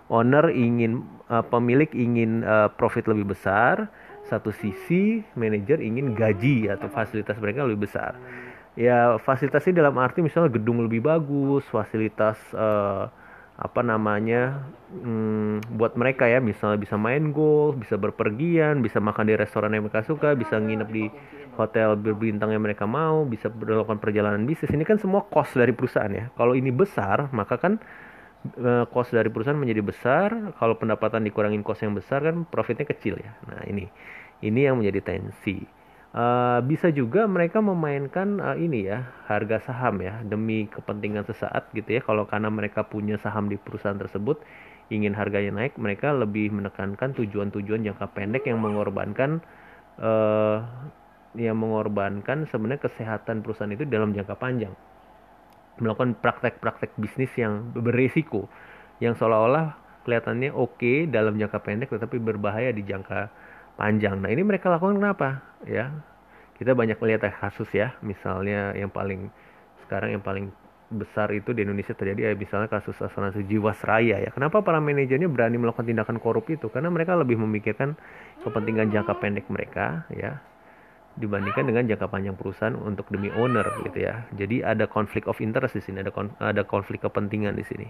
owner 0.09 0.49
ingin 0.49 1.05
uh, 1.29 1.45
pemilik 1.45 1.93
ingin 1.93 2.41
uh, 2.41 2.73
profit 2.73 3.05
lebih 3.05 3.37
besar, 3.37 3.93
satu 4.25 4.49
sisi 4.49 5.21
manajer 5.37 5.77
ingin 5.85 6.17
gaji 6.17 6.73
atau 6.73 6.89
fasilitas 6.89 7.37
mereka 7.37 7.69
lebih 7.69 7.85
besar. 7.85 8.17
Ya 8.79 9.19
fasilitasnya 9.19 9.83
dalam 9.83 9.99
arti 9.99 10.23
misalnya 10.23 10.55
gedung 10.55 10.87
lebih 10.87 11.03
bagus, 11.03 11.67
fasilitas 11.67 12.39
uh, 12.55 13.11
apa 13.61 13.85
namanya 13.85 14.63
hmm, 14.95 15.75
buat 15.75 15.99
mereka 15.99 16.31
ya. 16.31 16.39
Misalnya 16.39 16.79
bisa 16.79 16.95
main 16.95 17.35
golf 17.35 17.77
bisa 17.77 17.99
berpergian 17.99 18.79
bisa 18.81 19.03
makan 19.03 19.27
di 19.27 19.35
restoran 19.35 19.75
yang 19.75 19.85
mereka 19.85 20.07
suka 20.07 20.39
bisa 20.39 20.57
nginep 20.57 20.89
di 20.89 21.05
hotel 21.59 21.99
berbintang 21.99 22.55
yang 22.55 22.63
mereka 22.65 22.87
mau 22.87 23.27
bisa 23.27 23.51
melakukan 23.51 23.99
perjalanan 23.99 24.47
bisnis. 24.47 24.71
Ini 24.71 24.87
kan 24.87 25.03
semua 25.03 25.27
cost 25.27 25.59
dari 25.59 25.75
perusahaan 25.75 26.11
ya. 26.11 26.31
Kalau 26.39 26.55
ini 26.55 26.71
besar 26.71 27.27
maka 27.35 27.59
kan 27.59 27.83
eh, 28.55 28.85
cost 28.89 29.11
dari 29.13 29.29
perusahaan 29.29 29.59
menjadi 29.59 29.83
besar. 29.83 30.29
Kalau 30.57 30.79
pendapatan 30.79 31.27
dikurangin 31.27 31.67
cost 31.67 31.83
yang 31.83 31.93
besar 31.93 32.23
kan 32.23 32.47
profitnya 32.47 32.87
kecil 32.87 33.19
ya. 33.19 33.35
Nah 33.51 33.67
ini. 33.67 33.91
Ini 34.41 34.73
yang 34.73 34.81
menjadi 34.81 35.05
tensi 35.05 35.80
Uh, 36.11 36.59
bisa 36.67 36.91
juga 36.91 37.23
mereka 37.31 37.63
memainkan 37.63 38.43
uh, 38.43 38.59
ini 38.59 38.91
ya 38.91 39.15
harga 39.31 39.63
saham 39.63 40.03
ya 40.03 40.19
demi 40.27 40.67
kepentingan 40.67 41.23
sesaat 41.23 41.71
gitu 41.71 41.87
ya. 41.87 42.01
Kalau 42.03 42.27
karena 42.27 42.51
mereka 42.51 42.83
punya 42.83 43.15
saham 43.23 43.47
di 43.47 43.55
perusahaan 43.55 43.95
tersebut 43.95 44.43
ingin 44.91 45.15
harganya 45.15 45.63
naik 45.63 45.79
mereka 45.79 46.11
lebih 46.11 46.51
menekankan 46.51 47.15
tujuan-tujuan 47.15 47.87
jangka 47.87 48.11
pendek 48.11 48.51
yang 48.51 48.59
mengorbankan 48.59 49.39
uh, 50.03 50.67
yang 51.39 51.55
mengorbankan 51.55 52.43
sebenarnya 52.51 52.91
kesehatan 52.91 53.47
perusahaan 53.47 53.71
itu 53.71 53.87
dalam 53.87 54.11
jangka 54.11 54.35
panjang. 54.35 54.75
Melakukan 55.79 56.19
praktek-praktek 56.19 56.99
bisnis 56.99 57.31
yang 57.39 57.71
berisiko 57.71 58.51
yang 58.99 59.15
seolah-olah 59.15 59.79
kelihatannya 60.03 60.51
oke 60.51 60.75
okay 60.75 61.07
dalam 61.07 61.39
jangka 61.39 61.63
pendek 61.63 61.89
tetapi 61.95 62.19
berbahaya 62.19 62.75
di 62.75 62.83
jangka 62.83 63.31
panjang. 63.81 64.21
Nah 64.21 64.29
ini 64.29 64.45
mereka 64.45 64.69
lakukan 64.69 65.01
kenapa? 65.01 65.41
Ya 65.65 65.89
kita 66.61 66.77
banyak 66.77 67.01
melihat 67.01 67.33
kasus 67.41 67.73
ya, 67.73 67.97
misalnya 68.05 68.77
yang 68.77 68.93
paling 68.93 69.33
sekarang 69.89 70.13
yang 70.13 70.21
paling 70.21 70.53
besar 70.93 71.33
itu 71.33 71.57
di 71.57 71.65
Indonesia 71.65 71.97
terjadi 71.97 72.29
ya 72.29 72.31
misalnya 72.37 72.69
kasus 72.69 73.01
asuransi 73.01 73.49
Jiwasraya 73.49 74.21
ya. 74.21 74.29
Kenapa 74.29 74.61
para 74.61 74.77
manajernya 74.77 75.33
berani 75.33 75.57
melakukan 75.57 75.89
tindakan 75.89 76.21
korup 76.21 76.53
itu? 76.53 76.69
Karena 76.69 76.93
mereka 76.93 77.17
lebih 77.17 77.41
memikirkan 77.41 77.97
kepentingan 78.45 78.93
jangka 78.93 79.17
pendek 79.17 79.49
mereka 79.49 80.05
ya 80.13 80.37
dibandingkan 81.17 81.65
dengan 81.65 81.89
jangka 81.89 82.07
panjang 82.13 82.37
perusahaan 82.37 82.77
untuk 82.77 83.09
demi 83.09 83.33
owner 83.33 83.65
gitu 83.89 84.05
ya. 84.05 84.29
Jadi 84.37 84.61
ada 84.61 84.85
konflik 84.85 85.25
of 85.33 85.41
interest 85.41 85.81
di 85.81 85.83
sini, 85.83 86.05
ada 86.05 86.13
kon 86.13 86.29
ada 86.45 86.61
konflik 86.69 87.01
kepentingan 87.01 87.57
di 87.57 87.65
sini 87.65 87.89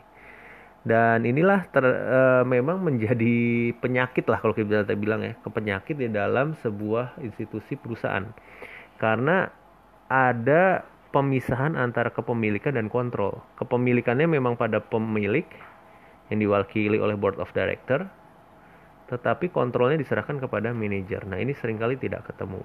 dan 0.81 1.29
inilah 1.29 1.69
ter, 1.69 1.85
e, 1.85 2.21
memang 2.49 2.81
menjadi 2.81 3.37
penyakit 3.85 4.25
lah 4.25 4.41
kalau 4.41 4.57
kita 4.57 4.89
bilang 4.97 5.21
ya. 5.21 5.37
Kepenyakit 5.45 6.01
di 6.01 6.09
dalam 6.09 6.57
sebuah 6.65 7.21
institusi 7.21 7.77
perusahaan. 7.77 8.25
Karena 8.97 9.45
ada 10.09 10.81
pemisahan 11.13 11.77
antara 11.77 12.09
kepemilikan 12.09 12.81
dan 12.81 12.89
kontrol. 12.89 13.45
Kepemilikannya 13.61 14.25
memang 14.25 14.57
pada 14.57 14.81
pemilik 14.81 15.45
yang 16.33 16.41
diwakili 16.41 16.97
oleh 16.97 17.19
board 17.19 17.37
of 17.37 17.53
director 17.53 18.09
tetapi 19.11 19.51
kontrolnya 19.51 19.99
diserahkan 19.99 20.39
kepada 20.39 20.71
manajer. 20.71 21.27
Nah 21.27 21.43
ini 21.43 21.51
sering 21.59 21.83
kali 21.83 21.99
tidak 21.99 22.31
ketemu. 22.31 22.63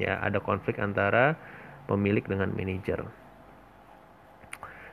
Ya 0.00 0.16
ada 0.16 0.40
konflik 0.40 0.80
antara 0.80 1.36
pemilik 1.84 2.24
dengan 2.24 2.48
manajer 2.56 3.04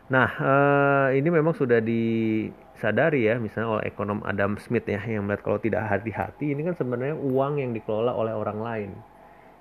Nah, 0.06 0.30
uh, 0.38 1.10
ini 1.18 1.34
memang 1.34 1.58
sudah 1.58 1.82
di 1.82 2.46
sadari 2.78 3.26
ya 3.26 3.42
misalnya 3.42 3.80
oleh 3.80 3.90
ekonom 3.90 4.22
Adam 4.22 4.54
Smith 4.62 4.86
ya 4.86 5.02
yang 5.02 5.26
melihat 5.26 5.42
kalau 5.42 5.58
tidak 5.58 5.88
hati-hati 5.90 6.54
ini 6.54 6.62
kan 6.62 6.78
sebenarnya 6.78 7.18
uang 7.18 7.58
yang 7.58 7.74
dikelola 7.74 8.14
oleh 8.14 8.34
orang 8.38 8.60
lain. 8.62 8.92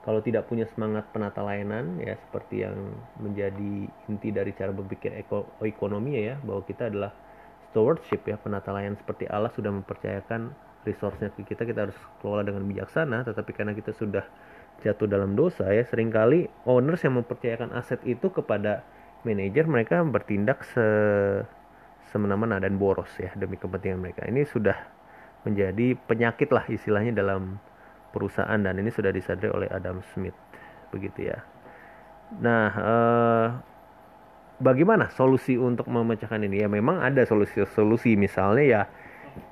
Kalau 0.05 0.21
tidak 0.21 0.45
punya 0.45 0.69
semangat 0.69 1.09
penata 1.17 1.41
layanan 1.41 1.97
ya 1.97 2.13
seperti 2.29 2.61
yang 2.61 2.77
menjadi 3.17 3.89
inti 4.13 4.29
dari 4.29 4.53
cara 4.53 4.69
berpikir 4.69 5.17
eko, 5.17 5.49
ekonomi 5.65 6.21
ya 6.21 6.37
bahwa 6.45 6.61
kita 6.69 6.93
adalah 6.93 7.17
stewardship 7.73 8.21
ya 8.29 8.37
penata 8.37 8.69
layanan 8.69 9.01
seperti 9.01 9.25
Allah 9.33 9.49
sudah 9.57 9.73
mempercayakan 9.73 10.53
resource-nya 10.85 11.33
ke 11.33 11.49
kita 11.49 11.65
kita 11.65 11.89
harus 11.89 11.97
kelola 12.21 12.45
dengan 12.45 12.69
bijaksana 12.69 13.25
tetapi 13.25 13.51
karena 13.57 13.73
kita 13.73 13.97
sudah 13.97 14.29
jatuh 14.85 15.09
dalam 15.09 15.33
dosa 15.33 15.73
ya 15.73 15.89
sering 15.89 16.13
kali 16.13 16.53
owners 16.69 17.01
yang 17.01 17.17
mempercayakan 17.17 17.73
aset 17.73 18.05
itu 18.05 18.29
kepada 18.29 18.85
manajer 19.25 19.65
mereka 19.67 20.05
bertindak 20.05 20.63
se 20.69 20.87
semena-mena 22.13 22.63
dan 22.63 22.79
boros 22.79 23.11
ya 23.19 23.35
demi 23.35 23.59
kepentingan 23.59 23.99
mereka. 23.99 24.23
Ini 24.29 24.47
sudah 24.47 24.77
menjadi 25.43 25.99
penyakit 26.07 26.49
lah 26.55 26.65
istilahnya 26.71 27.11
dalam 27.17 27.59
perusahaan 28.15 28.61
dan 28.61 28.79
ini 28.79 28.89
sudah 28.95 29.11
disadari 29.11 29.51
oleh 29.51 29.69
Adam 29.73 29.99
Smith 30.15 30.37
begitu 30.95 31.27
ya. 31.35 31.43
Nah, 32.39 32.69
eh, 32.71 33.47
bagaimana 34.63 35.11
solusi 35.11 35.59
untuk 35.59 35.91
memecahkan 35.91 36.39
ini? 36.47 36.63
Ya 36.63 36.69
memang 36.71 37.03
ada 37.03 37.27
solusi-solusi 37.27 38.15
misalnya 38.15 38.65
ya 38.65 38.83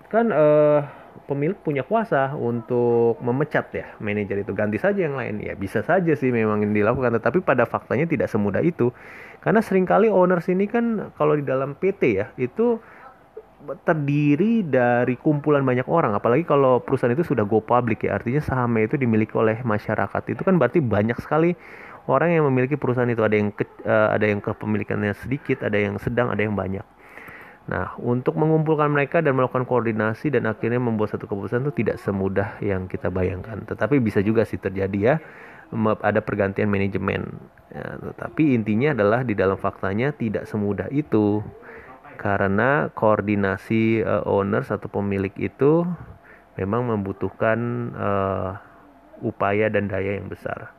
kan 0.07 0.31
eh, 0.31 0.81
pemilik 1.27 1.59
punya 1.61 1.83
kuasa 1.85 2.35
untuk 2.37 3.19
memecat 3.21 3.67
ya 3.73 3.87
manajer 4.01 4.43
itu 4.43 4.53
ganti 4.53 4.79
saja 4.81 5.07
yang 5.07 5.17
lain 5.17 5.41
ya 5.41 5.55
bisa 5.57 5.81
saja 5.85 6.13
sih 6.17 6.33
memang 6.33 6.65
ini 6.65 6.83
dilakukan 6.83 7.17
tetapi 7.21 7.45
pada 7.45 7.65
faktanya 7.69 8.09
tidak 8.09 8.29
semudah 8.29 8.61
itu 8.65 8.91
karena 9.43 9.61
sering 9.61 9.83
kali 9.83 10.07
owners 10.07 10.47
ini 10.47 10.71
kan 10.71 11.11
kalau 11.19 11.35
di 11.35 11.43
dalam 11.43 11.75
PT 11.75 12.03
ya 12.15 12.27
itu 12.39 12.79
terdiri 13.87 14.67
dari 14.67 15.15
kumpulan 15.15 15.63
banyak 15.63 15.87
orang. 15.87 16.19
Apalagi 16.19 16.43
kalau 16.47 16.83
perusahaan 16.83 17.15
itu 17.15 17.27
sudah 17.27 17.47
go 17.47 17.63
public 17.63 18.07
ya 18.07 18.19
artinya 18.19 18.43
sahamnya 18.43 18.91
itu 18.91 18.97
dimiliki 18.99 19.35
oleh 19.39 19.63
masyarakat. 19.63 20.23
Itu 20.31 20.43
kan 20.43 20.59
berarti 20.59 20.83
banyak 20.83 21.19
sekali 21.23 21.55
orang 22.11 22.35
yang 22.35 22.45
memiliki 22.51 22.75
perusahaan 22.75 23.11
itu. 23.11 23.23
Ada 23.23 23.37
yang 23.39 23.51
ke, 23.55 23.67
uh, 23.87 24.15
ada 24.15 24.27
yang 24.27 24.43
kepemilikannya 24.43 25.15
sedikit 25.19 25.63
ada 25.63 25.79
yang 25.79 25.99
sedang 25.99 26.31
ada 26.31 26.43
yang 26.43 26.55
banyak. 26.55 26.85
Nah, 27.63 27.95
untuk 28.03 28.35
mengumpulkan 28.35 28.91
mereka 28.91 29.23
dan 29.23 29.39
melakukan 29.39 29.63
koordinasi 29.63 30.35
dan 30.35 30.51
akhirnya 30.51 30.83
membuat 30.83 31.15
satu 31.15 31.31
keputusan 31.31 31.63
itu 31.63 31.87
tidak 31.87 32.03
semudah 32.03 32.59
yang 32.59 32.91
kita 32.91 33.07
bayangkan. 33.07 33.63
Tetapi 33.63 34.03
bisa 34.03 34.19
juga 34.19 34.43
sih 34.43 34.59
terjadi 34.59 34.99
ya, 34.99 35.15
ada 36.05 36.21
pergantian 36.21 36.69
manajemen. 36.69 37.41
Ya, 37.73 37.97
tetapi 37.99 38.53
intinya 38.53 38.93
adalah 38.93 39.25
di 39.25 39.33
dalam 39.33 39.57
faktanya 39.57 40.13
tidak 40.13 40.45
semudah 40.45 40.93
itu. 40.93 41.41
Karena 42.21 42.93
koordinasi 42.93 44.05
uh, 44.05 44.23
owners 44.29 44.71
atau 44.71 44.87
pemilik 44.87 45.33
itu 45.41 45.83
memang 46.55 46.87
membutuhkan 46.87 47.59
uh, 47.97 48.51
upaya 49.25 49.73
dan 49.73 49.89
daya 49.89 50.21
yang 50.21 50.29
besar. 50.29 50.71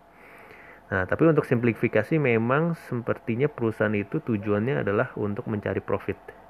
Nah, 0.93 1.10
tapi 1.10 1.25
untuk 1.25 1.43
simplifikasi 1.43 2.21
memang 2.21 2.77
sepertinya 2.86 3.49
perusahaan 3.49 3.91
itu 3.97 4.21
tujuannya 4.21 4.86
adalah 4.86 5.10
untuk 5.17 5.49
mencari 5.49 5.82
profit 5.82 6.43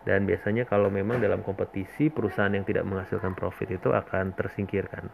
dan 0.00 0.24
biasanya 0.24 0.64
kalau 0.64 0.88
memang 0.88 1.20
dalam 1.20 1.44
kompetisi 1.44 2.08
perusahaan 2.08 2.52
yang 2.52 2.64
tidak 2.64 2.88
menghasilkan 2.88 3.36
profit 3.36 3.76
itu 3.76 3.92
akan 3.92 4.32
tersingkirkan. 4.32 5.12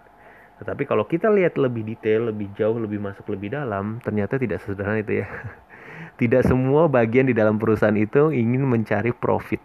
Tetapi 0.57 0.89
kalau 0.89 1.05
kita 1.05 1.29
lihat 1.29 1.61
lebih 1.61 1.85
detail, 1.85 2.33
lebih 2.33 2.49
jauh, 2.57 2.81
lebih 2.81 2.97
masuk 2.97 3.29
lebih 3.29 3.53
dalam, 3.53 4.01
ternyata 4.01 4.41
tidak 4.41 4.65
sesederhana 4.65 5.05
itu 5.05 5.21
ya. 5.25 5.29
Tidak 6.21 6.49
semua 6.49 6.89
bagian 6.89 7.29
di 7.29 7.37
dalam 7.37 7.61
perusahaan 7.61 7.93
itu 7.93 8.33
ingin 8.33 8.65
mencari 8.65 9.13
profit. 9.13 9.61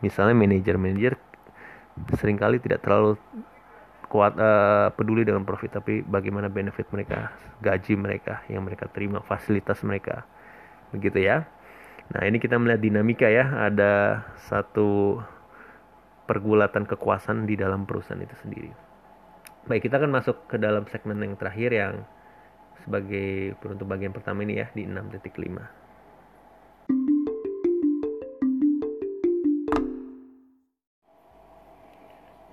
Misalnya 0.00 0.32
manajer-manajer 0.32 1.12
sering 2.16 2.40
kali 2.40 2.56
tidak 2.56 2.80
terlalu 2.80 3.20
kuat 4.08 4.36
uh, 4.36 4.92
peduli 4.92 5.24
dengan 5.24 5.44
profit, 5.44 5.80
tapi 5.80 6.04
bagaimana 6.04 6.48
benefit 6.52 6.88
mereka, 6.92 7.32
gaji 7.64 7.96
mereka 7.96 8.44
yang 8.48 8.64
mereka 8.64 8.88
terima, 8.88 9.24
fasilitas 9.24 9.80
mereka, 9.84 10.24
begitu 10.92 11.20
ya. 11.20 11.48
Nah, 12.12 12.28
ini 12.28 12.36
kita 12.36 12.60
melihat 12.60 12.80
dinamika 12.84 13.28
ya, 13.28 13.72
ada 13.72 14.24
satu 14.48 15.20
pergulatan 16.28 16.84
kekuasaan 16.84 17.48
di 17.48 17.56
dalam 17.56 17.88
perusahaan 17.88 18.20
itu 18.20 18.36
sendiri. 18.44 18.91
Baik, 19.62 19.86
kita 19.86 20.02
akan 20.02 20.10
masuk 20.10 20.50
ke 20.50 20.58
dalam 20.58 20.82
segmen 20.90 21.22
yang 21.22 21.38
terakhir 21.38 21.70
yang 21.70 22.02
sebagai 22.82 23.54
peruntuk 23.62 23.86
bagian 23.86 24.10
pertama 24.10 24.42
ini 24.42 24.58
ya 24.58 24.66
di 24.74 24.82
6.5. 24.82 25.38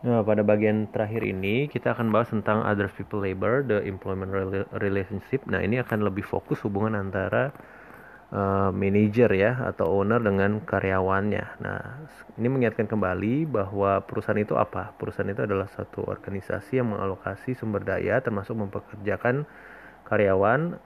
Nah, 0.05 0.21
pada 0.21 0.45
bagian 0.45 0.85
terakhir 0.93 1.25
ini 1.25 1.65
kita 1.65 1.97
akan 1.97 2.13
bahas 2.13 2.29
tentang 2.29 2.61
other 2.61 2.85
people 2.93 3.25
labor, 3.25 3.65
the 3.65 3.81
employment 3.89 4.29
relationship. 4.77 5.41
Nah, 5.49 5.65
ini 5.65 5.81
akan 5.81 6.05
lebih 6.05 6.21
fokus 6.21 6.61
hubungan 6.61 6.93
antara 6.93 7.49
uh, 8.33 8.69
manajer 8.73 9.29
ya 9.33 9.51
atau 9.69 10.01
owner 10.01 10.21
dengan 10.21 10.61
karyawannya. 10.61 11.45
Nah, 11.61 11.81
ini 12.37 12.47
mengingatkan 12.47 12.85
kembali 12.89 13.49
bahwa 13.49 14.01
perusahaan 14.05 14.39
itu 14.39 14.55
apa? 14.57 14.93
Perusahaan 14.97 15.29
itu 15.29 15.45
adalah 15.45 15.69
satu 15.69 16.05
organisasi 16.05 16.81
yang 16.81 16.93
mengalokasi 16.93 17.57
sumber 17.57 17.85
daya 17.85 18.21
termasuk 18.21 18.57
mempekerjakan 18.57 19.45
karyawan 20.05 20.77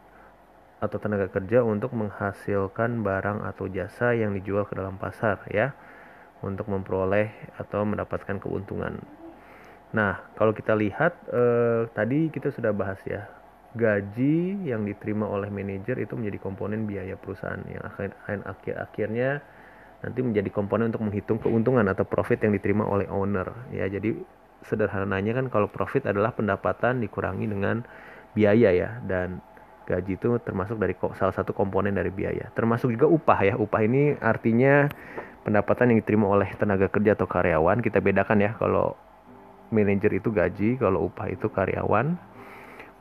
atau 0.83 0.97
tenaga 0.99 1.31
kerja 1.31 1.63
untuk 1.63 1.95
menghasilkan 1.95 3.07
barang 3.07 3.47
atau 3.47 3.71
jasa 3.71 4.11
yang 4.11 4.35
dijual 4.35 4.67
ke 4.67 4.75
dalam 4.75 4.99
pasar 4.99 5.39
ya 5.47 5.71
untuk 6.43 6.67
memperoleh 6.67 7.31
atau 7.55 7.87
mendapatkan 7.87 8.35
keuntungan. 8.43 8.99
Nah, 9.95 10.19
kalau 10.35 10.51
kita 10.51 10.75
lihat 10.75 11.15
eh, 11.31 11.87
tadi 11.95 12.27
kita 12.27 12.51
sudah 12.51 12.75
bahas 12.75 12.99
ya 13.07 13.31
gaji 13.73 14.69
yang 14.69 14.85
diterima 14.85 15.25
oleh 15.25 15.49
manajer 15.49 15.97
itu 15.97 16.13
menjadi 16.13 16.37
komponen 16.37 16.85
biaya 16.85 17.17
perusahaan 17.17 17.61
yang 17.65 17.81
akhir, 17.81 18.13
akhir 18.45 18.75
akhirnya 18.77 19.29
nanti 20.05 20.19
menjadi 20.21 20.49
komponen 20.53 20.93
untuk 20.93 21.09
menghitung 21.09 21.39
keuntungan 21.41 21.87
atau 21.89 22.05
profit 22.05 22.43
yang 22.45 22.53
diterima 22.53 22.85
oleh 22.85 23.09
owner 23.09 23.49
ya. 23.73 23.89
Jadi 23.89 24.13
sederhananya 24.67 25.41
kan 25.41 25.45
kalau 25.49 25.67
profit 25.71 26.05
adalah 26.05 26.35
pendapatan 26.35 27.01
dikurangi 27.01 27.49
dengan 27.49 27.81
biaya 28.37 28.69
ya. 28.75 28.89
Dan 29.01 29.41
gaji 29.89 30.19
itu 30.19 30.37
termasuk 30.43 30.77
dari 30.77 30.93
salah 31.17 31.33
satu 31.33 31.55
komponen 31.55 31.95
dari 31.95 32.11
biaya. 32.13 32.51
Termasuk 32.53 32.93
juga 32.93 33.09
upah 33.09 33.39
ya. 33.41 33.53
Upah 33.55 33.81
ini 33.81 34.13
artinya 34.19 34.91
pendapatan 35.47 35.95
yang 35.95 36.03
diterima 36.03 36.29
oleh 36.29 36.51
tenaga 36.59 36.91
kerja 36.91 37.15
atau 37.15 37.25
karyawan. 37.25 37.79
Kita 37.79 38.03
bedakan 38.03 38.43
ya 38.43 38.51
kalau 38.59 38.93
manajer 39.73 40.19
itu 40.19 40.29
gaji 40.29 40.77
kalau 40.77 41.09
upah 41.09 41.33
itu 41.33 41.49
karyawan 41.49 42.13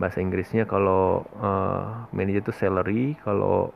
bahasa 0.02 0.18
Inggrisnya 0.18 0.66
kalau 0.66 1.22
uh, 1.38 2.10
manager 2.10 2.50
itu 2.50 2.52
salary 2.58 3.14
kalau 3.22 3.70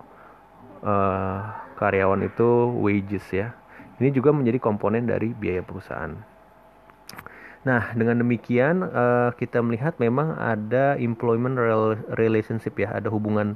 uh, 0.83 1.47
karyawan 1.79 2.27
itu 2.27 2.75
wages 2.83 3.23
ya. 3.31 3.55
Ini 4.03 4.11
juga 4.11 4.35
menjadi 4.35 4.59
komponen 4.59 5.07
dari 5.07 5.31
biaya 5.31 5.62
perusahaan. 5.62 6.12
Nah 7.62 7.95
dengan 7.95 8.21
demikian 8.21 8.83
uh, 8.83 9.31
kita 9.39 9.62
melihat 9.62 9.95
memang 10.03 10.35
ada 10.35 10.99
employment 10.99 11.55
relationship 12.19 12.75
ya 12.77 12.99
ada 12.99 13.07
hubungan 13.07 13.55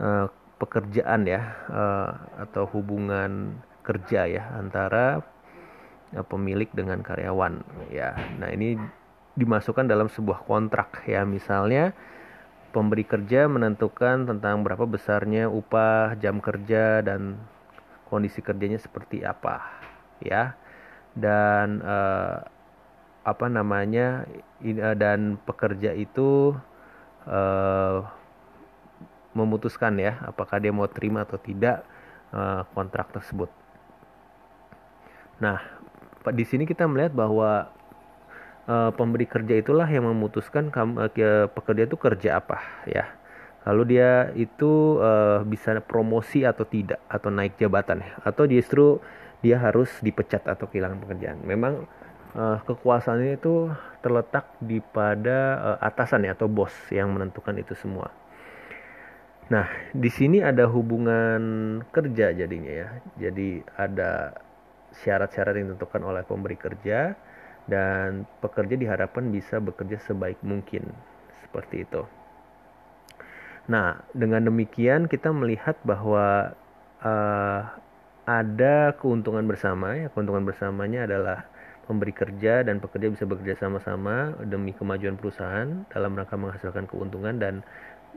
uh, 0.00 0.32
pekerjaan 0.58 1.28
ya 1.28 1.54
uh, 1.70 2.10
atau 2.42 2.66
hubungan 2.72 3.60
kerja 3.86 4.26
ya 4.28 4.44
antara 4.56 5.24
uh, 6.12 6.26
pemilik 6.26 6.68
dengan 6.74 7.00
karyawan 7.00 7.62
ya. 7.88 8.18
Nah 8.36 8.50
ini 8.52 8.76
dimasukkan 9.38 9.86
dalam 9.86 10.10
sebuah 10.10 10.42
kontrak 10.42 11.06
ya 11.06 11.22
misalnya 11.22 11.94
pemberi 12.74 13.06
kerja 13.06 13.46
menentukan 13.46 14.26
tentang 14.26 14.66
berapa 14.66 14.82
besarnya 14.84 15.46
upah 15.46 16.18
jam 16.18 16.42
kerja 16.42 17.06
dan 17.06 17.38
kondisi 18.10 18.42
kerjanya 18.42 18.82
seperti 18.82 19.22
apa 19.22 19.62
ya 20.18 20.58
dan 21.14 21.78
eh, 21.78 22.36
apa 23.22 23.46
namanya 23.46 24.26
eh, 24.58 24.96
dan 24.98 25.38
pekerja 25.46 25.94
itu 25.94 26.58
eh, 27.30 27.98
memutuskan 29.38 29.94
ya 30.02 30.18
apakah 30.26 30.58
dia 30.58 30.74
mau 30.74 30.90
terima 30.90 31.22
atau 31.22 31.38
tidak 31.38 31.86
eh, 32.34 32.62
kontrak 32.74 33.14
tersebut. 33.14 33.50
Nah, 35.38 35.62
di 36.34 36.42
sini 36.42 36.66
kita 36.66 36.90
melihat 36.90 37.14
bahwa 37.14 37.70
uh, 38.68 38.90
pemberi 38.92 39.24
kerja 39.24 39.58
itulah 39.58 39.88
yang 39.88 40.06
memutuskan 40.06 40.68
uh, 40.70 41.10
pekerja 41.48 41.88
itu 41.88 41.96
kerja 41.96 42.38
apa 42.38 42.60
ya. 42.84 43.08
Lalu 43.66 43.98
dia 43.98 44.30
itu 44.38 44.96
uh, 45.02 45.42
bisa 45.44 45.80
promosi 45.82 46.46
atau 46.46 46.64
tidak 46.64 47.00
atau 47.10 47.28
naik 47.32 47.58
jabatan. 47.58 48.04
Atau 48.22 48.46
justru 48.46 49.02
dia 49.42 49.58
harus 49.58 49.90
dipecat 50.04 50.44
atau 50.46 50.68
kehilangan 50.68 51.00
pekerjaan. 51.04 51.38
Memang 51.44 51.84
uh, 52.38 52.58
kekuasaannya 52.64 53.36
itu 53.40 53.68
terletak 54.00 54.48
di 54.62 54.80
pada 54.80 55.38
uh, 55.58 55.78
atasan 55.84 56.24
ya 56.24 56.32
atau 56.32 56.48
bos 56.48 56.72
yang 56.88 57.12
menentukan 57.12 57.56
itu 57.60 57.74
semua. 57.76 58.08
Nah 59.48 59.68
di 59.92 60.08
sini 60.12 60.44
ada 60.44 60.68
hubungan 60.68 61.40
kerja 61.92 62.32
jadinya 62.32 62.72
ya. 62.72 62.88
Jadi 63.20 63.64
ada 63.76 64.32
syarat-syarat 65.04 65.60
yang 65.60 65.76
ditentukan 65.76 66.02
oleh 66.08 66.22
pemberi 66.24 66.56
kerja 66.56 67.12
dan 67.68 68.24
pekerja 68.40 68.74
diharapkan 68.74 69.28
bisa 69.28 69.60
bekerja 69.60 70.00
sebaik 70.02 70.40
mungkin. 70.40 70.88
Seperti 71.44 71.84
itu. 71.84 72.02
Nah, 73.68 74.00
dengan 74.16 74.48
demikian 74.48 75.06
kita 75.06 75.28
melihat 75.28 75.76
bahwa 75.84 76.56
uh, 77.04 77.60
ada 78.28 78.92
keuntungan 78.96 79.44
bersama 79.44 79.96
ya. 79.96 80.08
Keuntungan 80.12 80.44
bersamanya 80.44 81.04
adalah 81.04 81.44
pemberi 81.88 82.12
kerja 82.12 82.60
dan 82.64 82.80
pekerja 82.80 83.08
bisa 83.08 83.24
bekerja 83.24 83.56
sama-sama 83.56 84.36
demi 84.44 84.76
kemajuan 84.76 85.16
perusahaan 85.16 85.88
dalam 85.88 86.12
rangka 86.12 86.36
menghasilkan 86.36 86.84
keuntungan 86.84 87.40
dan 87.40 87.64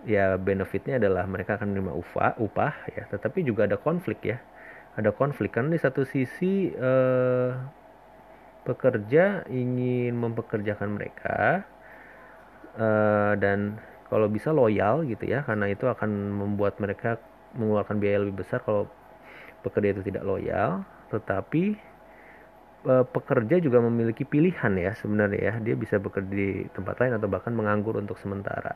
ya 0.04 0.36
benefitnya 0.36 1.00
adalah 1.00 1.24
mereka 1.24 1.56
akan 1.56 1.72
menerima 1.72 1.94
upah 1.96 2.36
upah 2.40 2.74
ya. 2.92 3.08
Tetapi 3.08 3.48
juga 3.48 3.68
ada 3.68 3.80
konflik 3.80 4.24
ya. 4.24 4.40
Ada 5.00 5.16
konflik 5.16 5.56
kan 5.56 5.72
di 5.72 5.80
satu 5.80 6.04
sisi 6.04 6.76
eh, 6.76 7.52
pekerja 8.62 9.46
ingin 9.50 10.14
mempekerjakan 10.18 10.90
mereka 10.98 11.66
eh, 12.78 13.34
dan 13.42 13.82
kalau 14.12 14.28
bisa 14.28 14.52
loyal 14.52 15.08
gitu 15.08 15.24
ya 15.24 15.42
karena 15.48 15.72
itu 15.72 15.88
akan 15.88 16.12
membuat 16.36 16.78
mereka 16.84 17.16
mengeluarkan 17.56 18.00
biaya 18.00 18.24
lebih 18.24 18.44
besar 18.44 18.60
kalau 18.64 18.88
pekerja 19.64 19.96
itu 19.98 20.04
tidak 20.12 20.24
loyal. 20.26 20.84
Tetapi 21.14 21.64
eh, 22.88 23.06
pekerja 23.08 23.56
juga 23.62 23.80
memiliki 23.84 24.24
pilihan 24.28 24.74
ya 24.76 24.92
sebenarnya 24.98 25.40
ya. 25.40 25.54
Dia 25.64 25.76
bisa 25.78 25.96
bekerja 26.02 26.32
di 26.32 26.68
tempat 26.76 27.00
lain 27.00 27.18
atau 27.18 27.28
bahkan 27.32 27.54
menganggur 27.56 27.98
untuk 27.98 28.18
sementara 28.20 28.76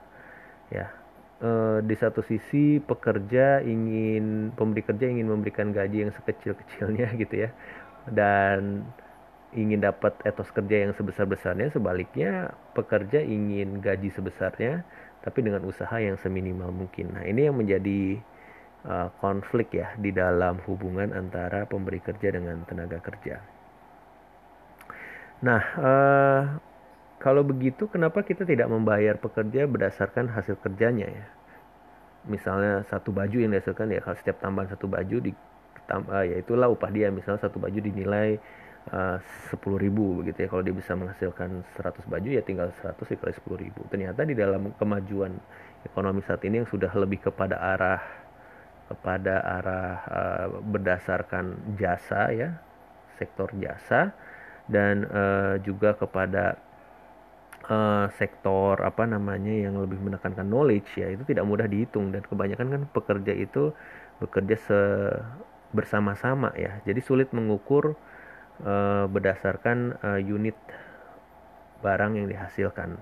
ya. 0.72 0.88
Uh, 1.36 1.84
di 1.84 2.00
satu 2.00 2.24
sisi 2.24 2.80
pekerja 2.80 3.60
ingin 3.60 4.56
pemberi 4.56 4.88
kerja 4.88 5.12
ingin 5.12 5.28
memberikan 5.28 5.76
gaji 5.76 6.08
yang 6.08 6.12
sekecil-kecilnya 6.16 7.12
gitu 7.22 7.36
ya. 7.44 7.50
Dan 8.08 8.88
ingin 9.56 9.80
dapat 9.80 10.14
etos 10.28 10.52
kerja 10.52 10.86
yang 10.86 10.92
sebesar-besarnya 10.94 11.72
sebaliknya 11.72 12.52
pekerja 12.76 13.24
ingin 13.24 13.80
gaji 13.80 14.12
sebesarnya 14.12 14.84
tapi 15.24 15.42
dengan 15.42 15.66
usaha 15.66 15.98
yang 15.98 16.22
seminimal 16.22 16.70
mungkin. 16.70 17.18
Nah 17.18 17.26
ini 17.26 17.50
yang 17.50 17.58
menjadi 17.58 18.22
uh, 18.86 19.10
konflik 19.18 19.74
ya 19.74 19.96
di 19.98 20.14
dalam 20.14 20.62
hubungan 20.70 21.16
antara 21.16 21.66
pemberi 21.66 21.98
kerja 21.98 22.30
dengan 22.36 22.62
tenaga 22.70 23.02
kerja. 23.02 23.42
Nah 25.42 25.64
uh, 25.82 26.42
kalau 27.18 27.42
begitu 27.42 27.90
kenapa 27.90 28.22
kita 28.22 28.46
tidak 28.46 28.70
membayar 28.70 29.18
pekerja 29.18 29.66
berdasarkan 29.66 30.30
hasil 30.30 30.62
kerjanya 30.62 31.10
ya? 31.10 31.26
Misalnya 32.30 32.86
satu 32.86 33.10
baju 33.10 33.38
yang 33.40 33.56
dihasilkan 33.56 33.90
ya 33.90 34.06
kalau 34.06 34.18
setiap 34.22 34.38
tambahan 34.46 34.70
satu 34.78 34.86
baju 34.86 35.18
di 35.26 35.32
uh, 35.90 36.26
ya 36.26 36.38
itulah 36.38 36.70
upah 36.70 36.94
dia. 36.94 37.10
Misalnya 37.10 37.42
satu 37.42 37.58
baju 37.58 37.82
dinilai 37.82 38.38
sepuluh 39.50 39.82
ribu 39.82 40.22
begitu 40.22 40.46
ya. 40.46 40.48
Kalau 40.48 40.62
dia 40.62 40.76
bisa 40.76 40.94
menghasilkan 40.94 41.66
100 41.74 42.06
baju 42.06 42.30
ya 42.30 42.42
tinggal 42.46 42.70
100 42.70 43.02
dikali 43.02 43.34
sepuluh 43.34 43.60
ribu. 43.60 43.82
Ternyata 43.90 44.22
di 44.24 44.38
dalam 44.38 44.72
kemajuan 44.78 45.34
ekonomi 45.82 46.22
saat 46.22 46.42
ini 46.46 46.62
yang 46.62 46.70
sudah 46.70 46.94
lebih 46.94 47.26
kepada 47.26 47.58
arah 47.58 48.02
kepada 48.86 49.42
arah 49.42 49.94
uh, 50.06 50.48
berdasarkan 50.62 51.74
jasa 51.82 52.30
ya 52.30 52.50
sektor 53.18 53.50
jasa 53.58 54.14
dan 54.70 55.10
uh, 55.10 55.58
juga 55.66 55.98
kepada 55.98 56.62
uh, 57.66 58.06
sektor 58.22 58.78
apa 58.86 59.10
namanya 59.10 59.50
yang 59.50 59.82
lebih 59.82 59.98
menekankan 59.98 60.46
knowledge 60.46 60.94
ya 60.94 61.10
itu 61.10 61.26
tidak 61.26 61.50
mudah 61.50 61.66
dihitung. 61.66 62.14
Dan 62.14 62.22
kebanyakan 62.22 62.68
kan 62.70 62.82
pekerja 62.94 63.34
itu 63.34 63.74
bekerja 64.22 64.56
se 64.62 64.80
bersama-sama 65.74 66.54
ya. 66.56 66.80
Jadi 66.86 67.02
sulit 67.02 67.34
mengukur 67.34 67.98
uh, 68.64 69.06
berdasarkan 69.10 70.00
uh, 70.00 70.20
unit 70.22 70.56
barang 71.84 72.16
yang 72.16 72.28
dihasilkan. 72.32 72.96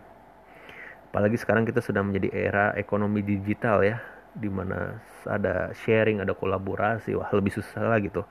Apalagi 1.14 1.38
sekarang 1.38 1.70
kita 1.70 1.84
sudah 1.84 2.02
menjadi 2.02 2.34
era 2.34 2.66
ekonomi 2.74 3.22
digital 3.22 3.86
ya 3.86 4.02
di 4.34 4.50
mana 4.50 4.98
ada 5.30 5.70
sharing 5.86 6.26
ada 6.26 6.34
kolaborasi. 6.34 7.14
Wah 7.14 7.30
lebih 7.30 7.54
susah 7.54 7.86
lagi 7.86 8.10
tuh 8.10 8.26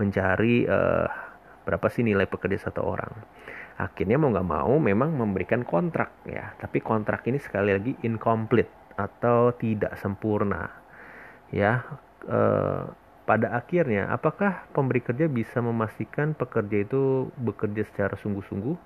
mencari 0.00 0.64
uh, 0.64 1.06
berapa 1.62 1.86
sih 1.92 2.02
nilai 2.02 2.24
pekerja 2.24 2.70
satu 2.70 2.82
orang. 2.82 3.12
Akhirnya 3.80 4.20
mau 4.20 4.28
nggak 4.30 4.48
mau 4.48 4.74
memang 4.76 5.16
memberikan 5.16 5.64
kontrak 5.64 6.12
ya. 6.28 6.52
Tapi 6.58 6.78
kontrak 6.84 7.24
ini 7.28 7.40
sekali 7.40 7.72
lagi 7.72 7.92
incomplete 8.04 8.96
atau 8.96 9.54
tidak 9.56 9.96
sempurna 9.96 10.68
ya. 11.48 11.80
E, 12.22 12.40
pada 13.22 13.54
akhirnya 13.54 14.10
apakah 14.10 14.66
pemberi 14.74 14.98
kerja 14.98 15.30
bisa 15.30 15.62
memastikan 15.62 16.34
pekerja 16.34 16.82
itu 16.82 17.30
bekerja 17.38 17.86
secara 17.86 18.18
sungguh-sungguh 18.18 18.76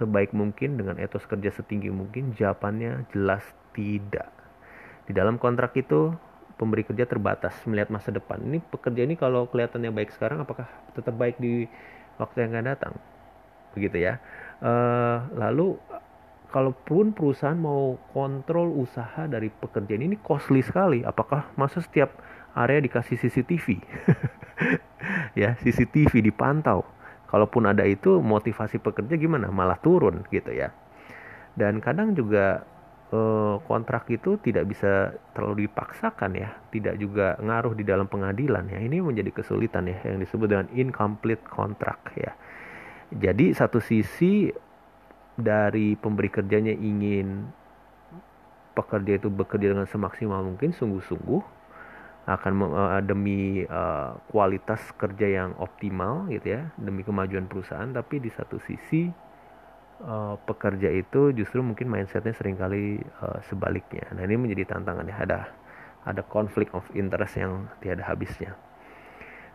sebaik 0.00 0.32
mungkin 0.32 0.80
dengan 0.80 0.96
etos 1.00 1.24
kerja 1.28 1.52
setinggi 1.52 1.92
mungkin 1.92 2.32
jawabannya 2.36 3.08
jelas 3.12 3.44
tidak 3.76 4.32
di 5.04 5.12
dalam 5.12 5.36
kontrak 5.36 5.76
itu 5.76 6.12
pemberi 6.56 6.88
kerja 6.88 7.04
terbatas 7.04 7.52
melihat 7.68 7.92
masa 7.92 8.12
depan 8.12 8.40
ini 8.40 8.64
pekerja 8.64 9.04
ini 9.04 9.14
kalau 9.16 9.44
kelihatannya 9.48 9.92
baik 9.92 10.12
sekarang 10.12 10.40
apakah 10.40 10.68
tetap 10.96 11.12
baik 11.16 11.36
di 11.36 11.68
waktu 12.16 12.48
yang 12.48 12.56
akan 12.56 12.66
datang 12.72 12.94
begitu 13.76 14.08
ya. 14.08 14.16
Uh, 14.64 15.20
lalu 15.36 15.76
kalaupun 16.48 17.12
perusahaan 17.12 17.60
mau 17.60 18.00
kontrol 18.16 18.72
usaha 18.80 19.28
dari 19.28 19.52
pekerjaan 19.52 20.00
ini 20.00 20.16
costly 20.24 20.64
sekali. 20.64 21.04
Apakah 21.04 21.52
masa 21.60 21.84
setiap 21.84 22.16
area 22.56 22.80
dikasih 22.80 23.20
CCTV? 23.20 23.78
ya, 25.40 25.54
CCTV 25.60 26.24
dipantau. 26.24 26.88
Kalaupun 27.26 27.68
ada 27.68 27.84
itu 27.84 28.22
motivasi 28.22 28.80
pekerja 28.80 29.14
gimana? 29.18 29.52
Malah 29.52 29.76
turun 29.82 30.24
gitu 30.32 30.50
ya. 30.54 30.72
Dan 31.52 31.82
kadang 31.82 32.14
juga 32.16 32.64
uh, 33.12 33.58
kontrak 33.66 34.06
itu 34.12 34.38
tidak 34.40 34.70
bisa 34.70 35.14
terlalu 35.34 35.66
dipaksakan 35.66 36.36
ya, 36.38 36.54
tidak 36.70 36.96
juga 37.00 37.34
ngaruh 37.42 37.74
di 37.74 37.84
dalam 37.84 38.06
pengadilan 38.06 38.70
ya. 38.70 38.78
Ini 38.78 39.02
menjadi 39.02 39.30
kesulitan 39.34 39.90
ya 39.90 39.98
yang 40.06 40.22
disebut 40.22 40.48
dengan 40.48 40.66
incomplete 40.72 41.44
contract 41.48 42.14
ya. 42.14 42.32
Jadi 43.10 43.54
satu 43.54 43.78
sisi 43.78 44.50
dari 45.36 45.94
pemberi 45.94 46.32
kerjanya 46.32 46.72
ingin 46.72 47.46
pekerja 48.76 49.16
itu 49.16 49.28
bekerja 49.32 49.72
dengan 49.72 49.88
semaksimal 49.88 50.44
mungkin 50.44 50.72
sungguh-sungguh 50.76 51.55
akan 52.26 52.52
uh, 52.74 53.02
demi 53.06 53.62
uh, 53.62 54.18
kualitas 54.30 54.82
kerja 54.98 55.26
yang 55.42 55.50
optimal 55.62 56.26
gitu 56.26 56.58
ya 56.58 56.74
demi 56.74 57.06
kemajuan 57.06 57.46
perusahaan. 57.46 57.86
Tapi 57.86 58.18
di 58.18 58.30
satu 58.34 58.58
sisi 58.58 59.06
uh, 60.02 60.34
pekerja 60.42 60.90
itu 60.90 61.30
justru 61.30 61.62
mungkin 61.62 61.86
mindsetnya 61.86 62.34
sering 62.34 62.58
kali 62.58 62.98
uh, 63.22 63.38
sebaliknya. 63.46 64.10
Nah 64.10 64.26
ini 64.26 64.34
menjadi 64.34 64.74
tantangan 64.74 65.06
ya. 65.06 65.16
Ada 65.22 65.40
ada 66.06 66.22
konflik 66.22 66.70
of 66.74 66.86
interest 66.94 67.38
yang 67.38 67.66
tiada 67.82 68.06
habisnya. 68.06 68.54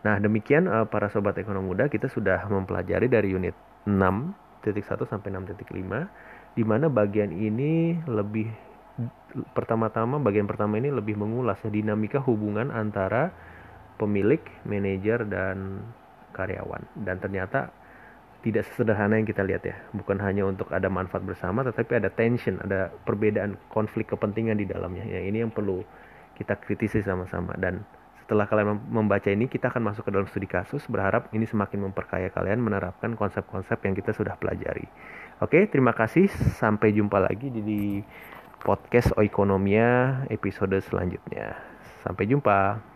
Nah, 0.02 0.18
demikian 0.18 0.66
uh, 0.66 0.84
para 0.84 1.08
sobat 1.08 1.38
ekonomi 1.38 1.72
muda 1.72 1.86
kita 1.86 2.10
sudah 2.10 2.44
mempelajari 2.50 3.06
dari 3.06 3.32
unit 3.32 3.54
6.1 3.86 4.74
sampai 5.06 5.28
6.5 5.30 6.58
di 6.58 6.62
mana 6.66 6.90
bagian 6.92 7.32
ini 7.32 7.96
lebih 8.04 8.71
pertama-tama 9.56 10.20
bagian 10.20 10.44
pertama 10.44 10.76
ini 10.76 10.92
lebih 10.92 11.16
mengulas 11.16 11.60
ya, 11.64 11.70
dinamika 11.72 12.20
hubungan 12.20 12.68
antara 12.68 13.32
pemilik, 13.96 14.40
manajer 14.68 15.24
dan 15.28 15.80
karyawan. 16.36 16.84
Dan 16.96 17.20
ternyata 17.20 17.72
tidak 18.42 18.66
sesederhana 18.72 19.16
yang 19.16 19.28
kita 19.28 19.46
lihat 19.46 19.62
ya. 19.62 19.76
Bukan 19.94 20.18
hanya 20.18 20.44
untuk 20.44 20.68
ada 20.74 20.90
manfaat 20.90 21.22
bersama 21.22 21.62
tetapi 21.62 22.02
ada 22.02 22.10
tension, 22.10 22.58
ada 22.60 22.90
perbedaan 23.06 23.56
konflik 23.70 24.10
kepentingan 24.10 24.58
di 24.58 24.66
dalamnya. 24.66 25.06
Ya, 25.06 25.22
ini 25.22 25.40
yang 25.40 25.54
perlu 25.54 25.86
kita 26.36 26.58
kritisi 26.58 27.04
sama-sama 27.04 27.54
dan 27.60 27.84
setelah 28.22 28.46
kalian 28.46 28.78
membaca 28.88 29.28
ini, 29.28 29.50
kita 29.50 29.68
akan 29.68 29.92
masuk 29.92 30.08
ke 30.08 30.10
dalam 30.14 30.30
studi 30.30 30.46
kasus. 30.46 30.86
Berharap 30.86 31.28
ini 31.34 31.42
semakin 31.42 31.90
memperkaya 31.90 32.30
kalian 32.30 32.62
menerapkan 32.64 33.18
konsep-konsep 33.18 33.82
yang 33.82 33.92
kita 33.98 34.14
sudah 34.14 34.38
pelajari. 34.38 34.86
Oke, 35.42 35.66
terima 35.66 35.90
kasih. 35.90 36.30
Sampai 36.56 36.94
jumpa 36.94 37.18
lagi 37.18 37.50
di 37.50 38.00
podcast 38.62 39.10
Oikonomia 39.18 40.22
episode 40.30 40.78
selanjutnya. 40.86 41.58
Sampai 42.06 42.30
jumpa. 42.30 42.91